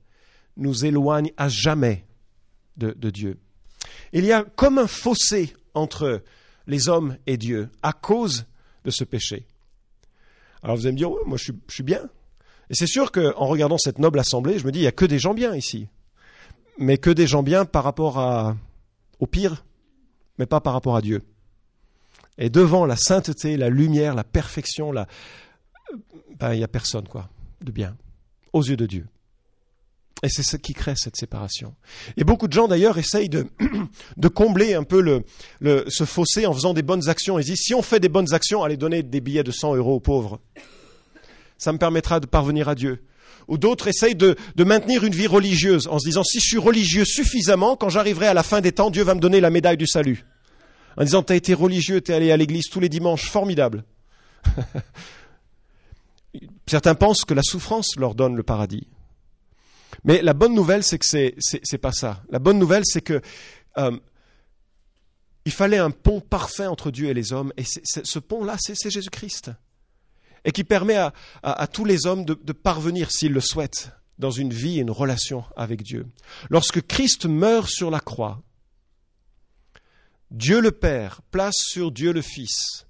nous 0.56 0.84
éloigne 0.84 1.32
à 1.36 1.48
jamais 1.48 2.06
de 2.76 3.10
Dieu. 3.10 3.38
Il 4.12 4.24
y 4.24 4.32
a 4.32 4.44
comme 4.44 4.78
un 4.78 4.86
fossé 4.86 5.54
entre 5.74 6.22
les 6.66 6.88
hommes 6.88 7.16
et 7.26 7.36
Dieu 7.36 7.68
à 7.82 7.92
cause 7.92 8.46
de 8.84 8.90
ce 8.90 9.04
péché. 9.04 9.46
Alors 10.62 10.76
vous 10.76 10.86
allez 10.86 10.92
me 10.92 10.98
dire, 10.98 11.10
moi 11.26 11.36
je 11.36 11.52
suis, 11.68 11.82
bien. 11.82 12.08
Et 12.70 12.74
c'est 12.74 12.86
sûr 12.86 13.10
qu'en 13.10 13.46
regardant 13.46 13.78
cette 13.78 13.98
noble 13.98 14.18
assemblée, 14.18 14.58
je 14.58 14.66
me 14.66 14.72
dis, 14.72 14.80
il 14.80 14.82
n'y 14.82 14.88
a 14.88 14.92
que 14.92 15.04
des 15.04 15.18
gens 15.18 15.34
bien 15.34 15.54
ici. 15.54 15.88
Mais 16.78 16.98
que 16.98 17.10
des 17.10 17.26
gens 17.26 17.42
bien 17.42 17.64
par 17.64 17.84
rapport 17.84 18.18
à, 18.18 18.56
au 19.22 19.26
pire, 19.26 19.64
mais 20.36 20.46
pas 20.46 20.60
par 20.60 20.72
rapport 20.72 20.96
à 20.96 21.00
Dieu. 21.00 21.22
Et 22.38 22.50
devant 22.50 22.86
la 22.86 22.96
sainteté, 22.96 23.56
la 23.56 23.70
lumière, 23.70 24.16
la 24.16 24.24
perfection, 24.24 24.90
la... 24.90 25.06
ben, 26.40 26.54
il 26.54 26.58
n'y 26.58 26.64
a 26.64 26.68
personne, 26.68 27.06
quoi, 27.06 27.30
de 27.60 27.70
bien, 27.70 27.96
aux 28.52 28.64
yeux 28.64 28.76
de 28.76 28.84
Dieu. 28.84 29.06
Et 30.24 30.28
c'est 30.28 30.42
ce 30.42 30.56
qui 30.56 30.74
crée 30.74 30.94
cette 30.96 31.16
séparation. 31.16 31.76
Et 32.16 32.24
beaucoup 32.24 32.48
de 32.48 32.52
gens 32.52 32.66
d'ailleurs 32.66 32.98
essayent 32.98 33.28
de, 33.28 33.46
combler 34.34 34.74
un 34.74 34.82
peu 34.82 35.22
ce 35.60 36.04
fossé 36.04 36.44
en 36.46 36.52
faisant 36.52 36.74
des 36.74 36.82
bonnes 36.82 37.08
actions. 37.08 37.38
Ils 37.38 37.44
disent, 37.44 37.62
si 37.62 37.74
on 37.74 37.82
fait 37.82 38.00
des 38.00 38.08
bonnes 38.08 38.34
actions, 38.34 38.64
allez 38.64 38.76
donner 38.76 39.04
des 39.04 39.20
billets 39.20 39.44
de 39.44 39.52
100 39.52 39.76
euros 39.76 39.94
aux 39.94 40.00
pauvres. 40.00 40.40
Ça 41.58 41.72
me 41.72 41.78
permettra 41.78 42.18
de 42.18 42.26
parvenir 42.26 42.68
à 42.68 42.74
Dieu. 42.74 43.04
Ou 43.48 43.58
d'autres 43.58 43.88
essayent 43.88 44.14
de, 44.14 44.36
maintenir 44.58 45.04
une 45.04 45.14
vie 45.14 45.26
religieuse 45.26 45.88
en 45.88 45.98
se 45.98 46.06
disant, 46.06 46.24
si 46.24 46.40
je 46.40 46.46
suis 46.46 46.58
religieux 46.58 47.04
suffisamment, 47.04 47.76
quand 47.76 47.88
j'arriverai 47.88 48.26
à 48.26 48.34
la 48.34 48.42
fin 48.42 48.60
des 48.60 48.72
temps, 48.72 48.90
Dieu 48.90 49.02
va 49.02 49.14
me 49.14 49.20
donner 49.20 49.40
la 49.40 49.50
médaille 49.50 49.76
du 49.76 49.86
salut. 49.86 50.24
En 50.96 51.04
disant, 51.04 51.22
tu 51.22 51.32
as 51.32 51.36
été 51.36 51.54
religieux, 51.54 52.00
tu 52.00 52.12
es 52.12 52.14
allé 52.14 52.32
à 52.32 52.36
l'église 52.36 52.68
tous 52.70 52.80
les 52.80 52.88
dimanches, 52.88 53.28
formidable. 53.28 53.84
Certains 56.66 56.94
pensent 56.94 57.24
que 57.24 57.34
la 57.34 57.42
souffrance 57.42 57.96
leur 57.96 58.14
donne 58.14 58.36
le 58.36 58.42
paradis. 58.42 58.86
Mais 60.04 60.22
la 60.22 60.32
bonne 60.32 60.54
nouvelle, 60.54 60.82
c'est 60.82 60.98
que 60.98 61.06
c'est, 61.06 61.34
c'est, 61.38 61.78
pas 61.78 61.92
ça. 61.92 62.22
La 62.30 62.38
bonne 62.38 62.58
nouvelle, 62.58 62.82
c'est 62.84 63.02
que 63.02 63.20
euh, 63.78 63.96
il 65.44 65.52
fallait 65.52 65.78
un 65.78 65.90
pont 65.90 66.20
parfait 66.20 66.66
entre 66.66 66.90
Dieu 66.90 67.08
et 67.08 67.14
les 67.14 67.32
hommes, 67.32 67.52
et 67.56 67.64
ce 67.64 68.18
pont-là, 68.18 68.56
c'est, 68.58 68.90
Jésus-Christ, 68.90 69.50
et 70.44 70.52
qui 70.52 70.64
permet 70.64 70.96
à, 71.42 71.66
tous 71.66 71.84
les 71.84 72.06
hommes 72.06 72.24
de, 72.24 72.34
de 72.34 72.52
parvenir, 72.52 73.10
s'ils 73.10 73.32
le 73.32 73.40
souhaitent, 73.40 73.92
dans 74.18 74.30
une 74.30 74.52
vie 74.52 74.78
et 74.78 74.82
une 74.82 74.90
relation 74.90 75.44
avec 75.56 75.82
Dieu. 75.82 76.06
Lorsque 76.50 76.86
Christ 76.86 77.26
meurt 77.26 77.68
sur 77.68 77.90
la 77.90 78.00
croix, 78.00 78.42
Dieu 80.30 80.60
le 80.60 80.72
Père 80.72 81.22
place 81.30 81.56
sur 81.56 81.92
Dieu 81.92 82.12
le 82.12 82.22
Fils 82.22 82.86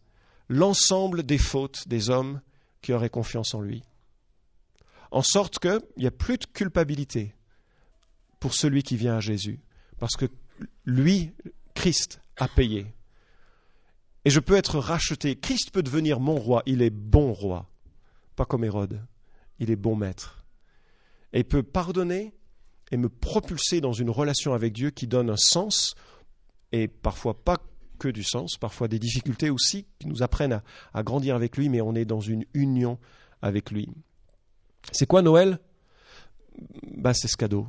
l'ensemble 0.49 1.23
des 1.23 1.39
fautes 1.39 1.89
des 1.89 2.11
hommes 2.11 2.41
qui 2.83 2.93
auraient 2.93 3.09
confiance 3.09 3.55
en 3.55 3.61
lui 3.61 3.83
en 5.13 5.23
sorte 5.23 5.59
qu'il 5.59 5.81
n'y 5.99 6.07
a 6.07 6.11
plus 6.11 6.39
de 6.39 6.47
culpabilité 6.47 7.35
pour 8.41 8.55
celui 8.55 8.83
qui 8.83 8.97
vient 8.97 9.17
à 9.17 9.21
Jésus, 9.21 9.61
parce 9.99 10.17
que 10.17 10.27
lui, 10.85 11.33
Christ, 11.75 12.21
a 12.39 12.49
payé. 12.49 12.87
Et 14.25 14.31
je 14.31 14.41
peux 14.41 14.57
être 14.57 14.79
racheté. 14.79 15.37
Christ 15.37 15.71
peut 15.71 15.83
devenir 15.83 16.21
mon 16.21 16.37
roi. 16.37 16.63
Il 16.67 16.83
est 16.83 16.91
bon 16.91 17.33
roi, 17.33 17.69
pas 18.37 18.45
comme 18.45 18.65
Hérode. 18.65 19.01
Il 19.59 19.71
est 19.71 19.77
bon 19.77 19.97
maître. 19.97 20.45
Et 21.33 21.41
il 21.41 21.45
peut 21.45 21.63
pardonner 21.63 22.33
et 22.91 22.97
me 22.97 23.09
propulser 23.09 23.81
dans 23.81 23.93
une 23.93 24.11
relation 24.11 24.53
avec 24.53 24.73
Dieu 24.73 24.91
qui 24.91 25.07
donne 25.07 25.31
un 25.31 25.37
sens, 25.37 25.95
et 26.73 26.89
parfois 26.89 27.43
pas 27.43 27.57
que 27.99 28.09
du 28.09 28.23
sens, 28.23 28.59
parfois 28.59 28.87
des 28.87 28.99
difficultés 28.99 29.49
aussi 29.49 29.87
qui 29.99 30.09
nous 30.09 30.23
apprennent 30.23 30.61
à, 30.93 31.03
grandir 31.03 31.35
avec 31.35 31.57
lui, 31.57 31.69
mais 31.69 31.81
on 31.81 31.95
est 31.95 32.05
dans 32.05 32.21
une 32.21 32.45
union 32.53 32.99
avec 33.41 33.71
lui. 33.71 33.89
C'est 34.91 35.07
quoi 35.07 35.23
Noël? 35.23 35.59
Ben, 36.97 37.15
C'est 37.15 37.29
ce 37.29 37.37
cadeau. 37.37 37.67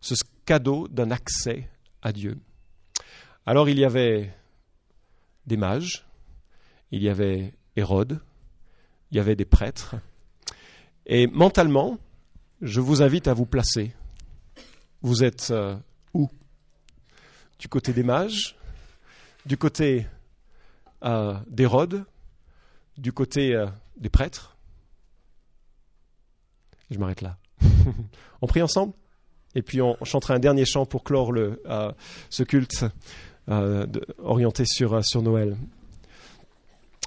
Ce 0.00 0.14
cadeau 0.46 0.88
d'un 0.88 1.10
accès 1.10 1.68
à 2.00 2.12
Dieu. 2.12 2.38
Alors 3.44 3.68
il 3.68 3.78
y 3.78 3.84
avait 3.84 4.32
des 5.48 5.56
mages, 5.56 6.06
il 6.92 7.02
y 7.02 7.08
avait 7.08 7.54
Hérode, 7.74 8.20
il 9.10 9.16
y 9.16 9.20
avait 9.20 9.34
des 9.34 9.44
prêtres. 9.44 9.96
Et 11.06 11.26
mentalement, 11.26 11.98
je 12.60 12.80
vous 12.80 13.02
invite 13.02 13.26
à 13.26 13.34
vous 13.34 13.46
placer. 13.46 13.94
Vous 15.00 15.24
êtes 15.24 15.50
euh, 15.50 15.76
où? 16.12 16.28
Du 17.58 17.68
côté 17.68 17.92
des 17.92 18.02
mages 18.02 18.56
Du 19.46 19.56
côté 19.56 20.06
euh, 21.04 21.34
d'Hérode 21.48 22.04
Du 22.96 23.12
côté 23.12 23.54
euh, 23.54 23.66
des 23.96 24.10
prêtres 24.10 24.54
je 26.90 26.98
m'arrête 26.98 27.20
là. 27.20 27.36
on 28.40 28.46
prie 28.46 28.62
ensemble 28.62 28.94
et 29.54 29.60
puis 29.60 29.82
on 29.82 30.02
chantera 30.04 30.32
un 30.32 30.38
dernier 30.38 30.64
chant 30.64 30.86
pour 30.86 31.04
clore 31.04 31.34
ce 32.30 32.42
culte 32.44 32.86
euh, 33.48 33.86
orienté 34.22 34.64
sur, 34.66 34.94
euh, 34.94 35.02
sur 35.02 35.22
Noël. 35.22 35.56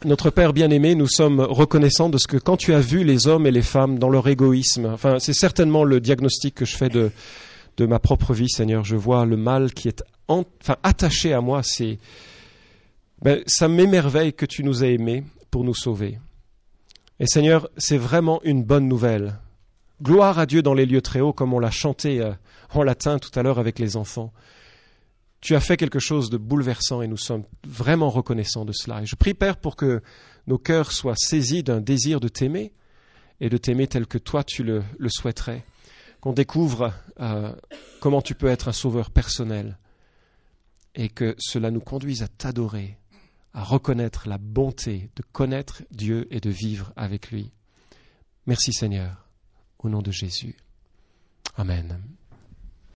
Notre 0.04 0.32
Père 0.32 0.54
bien-aimé, 0.54 0.96
nous 0.96 1.08
sommes 1.08 1.40
reconnaissants 1.40 2.10
de 2.10 2.18
ce 2.18 2.28
que 2.28 2.38
quand 2.38 2.58
tu 2.58 2.74
as 2.74 2.80
vu 2.80 3.04
les 3.04 3.28
hommes 3.28 3.46
et 3.46 3.52
les 3.52 3.62
femmes 3.62 4.00
dans 4.00 4.10
leur 4.10 4.28
égoïsme, 4.28 4.88
enfin 4.88 5.20
c'est 5.20 5.34
certainement 5.34 5.84
le 5.84 6.00
diagnostic 6.00 6.56
que 6.56 6.66
je 6.66 6.76
fais 6.76 6.90
de, 6.90 7.12
de 7.78 7.86
ma 7.86 8.00
propre 8.00 8.34
vie, 8.34 8.50
Seigneur, 8.50 8.84
je 8.84 8.96
vois 8.96 9.26
le 9.26 9.38
mal 9.38 9.74
qui 9.74 9.88
est 9.88 10.04
enfin, 10.28 10.78
attaché 10.82 11.34
à 11.34 11.42
moi, 11.42 11.62
c'est 11.62 12.00
ben, 13.22 13.44
ça 13.46 13.68
m'émerveille 13.68 14.34
que 14.34 14.48
tu 14.48 14.64
nous 14.64 14.84
aies 14.84 14.96
aimés 14.96 15.24
pour 15.52 15.64
nous 15.64 15.76
sauver. 15.76 16.18
Et 17.20 17.28
Seigneur, 17.28 17.70
c'est 17.78 17.98
vraiment 17.98 18.42
une 18.44 18.64
bonne 18.64 18.88
nouvelle 18.88 19.36
Gloire 20.02 20.40
à 20.40 20.48
Dieu 20.48 20.64
dans 20.64 20.74
les 20.74 20.88
lieux 20.88 21.02
très 21.02 21.22
hauts, 21.22 21.34
comme 21.34 21.54
on 21.54 21.60
l'a 21.60 21.70
chanté 21.70 22.22
euh, 22.22 22.32
en 22.74 22.82
latin 22.82 23.20
tout 23.20 23.30
à 23.38 23.44
l'heure 23.44 23.60
avec 23.60 23.78
les 23.78 23.98
enfants. 23.98 24.34
Tu 25.42 25.56
as 25.56 25.60
fait 25.60 25.76
quelque 25.76 26.00
chose 26.00 26.30
de 26.30 26.38
bouleversant 26.38 27.02
et 27.02 27.08
nous 27.08 27.18
sommes 27.18 27.44
vraiment 27.66 28.10
reconnaissants 28.10 28.66
de 28.66 28.72
cela. 28.72 29.02
Et 29.02 29.06
je 29.06 29.16
prie, 29.16 29.34
Père, 29.34 29.58
pour 29.58 29.76
que 29.76 30.02
nos 30.48 30.60
cœurs 30.60 30.92
soient 30.92 31.16
saisis 31.18 31.64
d'un 31.64 31.82
désir 31.82 32.20
de 32.20 32.28
t'aimer 32.28 32.74
et 33.40 33.50
de 33.50 33.58
t'aimer 33.58 33.88
tel 33.88 34.06
que 34.06 34.20
toi 34.20 34.44
tu 34.44 34.64
le, 34.64 34.84
souhaiterais. 35.08 35.66
Qu'on 36.22 36.34
découvre 36.34 36.94
euh, 37.20 37.54
comment 38.00 38.22
tu 38.22 38.36
peux 38.36 38.48
être 38.48 38.68
un 38.68 38.74
sauveur 38.74 39.10
personnel 39.10 39.80
et 40.94 41.10
que 41.10 41.36
cela 41.40 41.72
nous 41.72 41.80
conduise 41.80 42.22
à 42.22 42.28
t'adorer, 42.28 42.98
à 43.54 43.64
reconnaître 43.64 44.30
la 44.30 44.38
bonté 44.38 45.10
de 45.16 45.24
connaître 45.32 45.82
Dieu 45.90 46.28
et 46.30 46.40
de 46.40 46.52
vivre 46.52 46.94
avec 46.96 47.32
lui. 47.32 47.52
Merci 48.46 48.74
Seigneur 48.74 49.28
au 49.80 49.90
nom 49.90 50.04
de 50.04 50.12
Jésus. 50.12 50.56
Amen. 51.56 52.00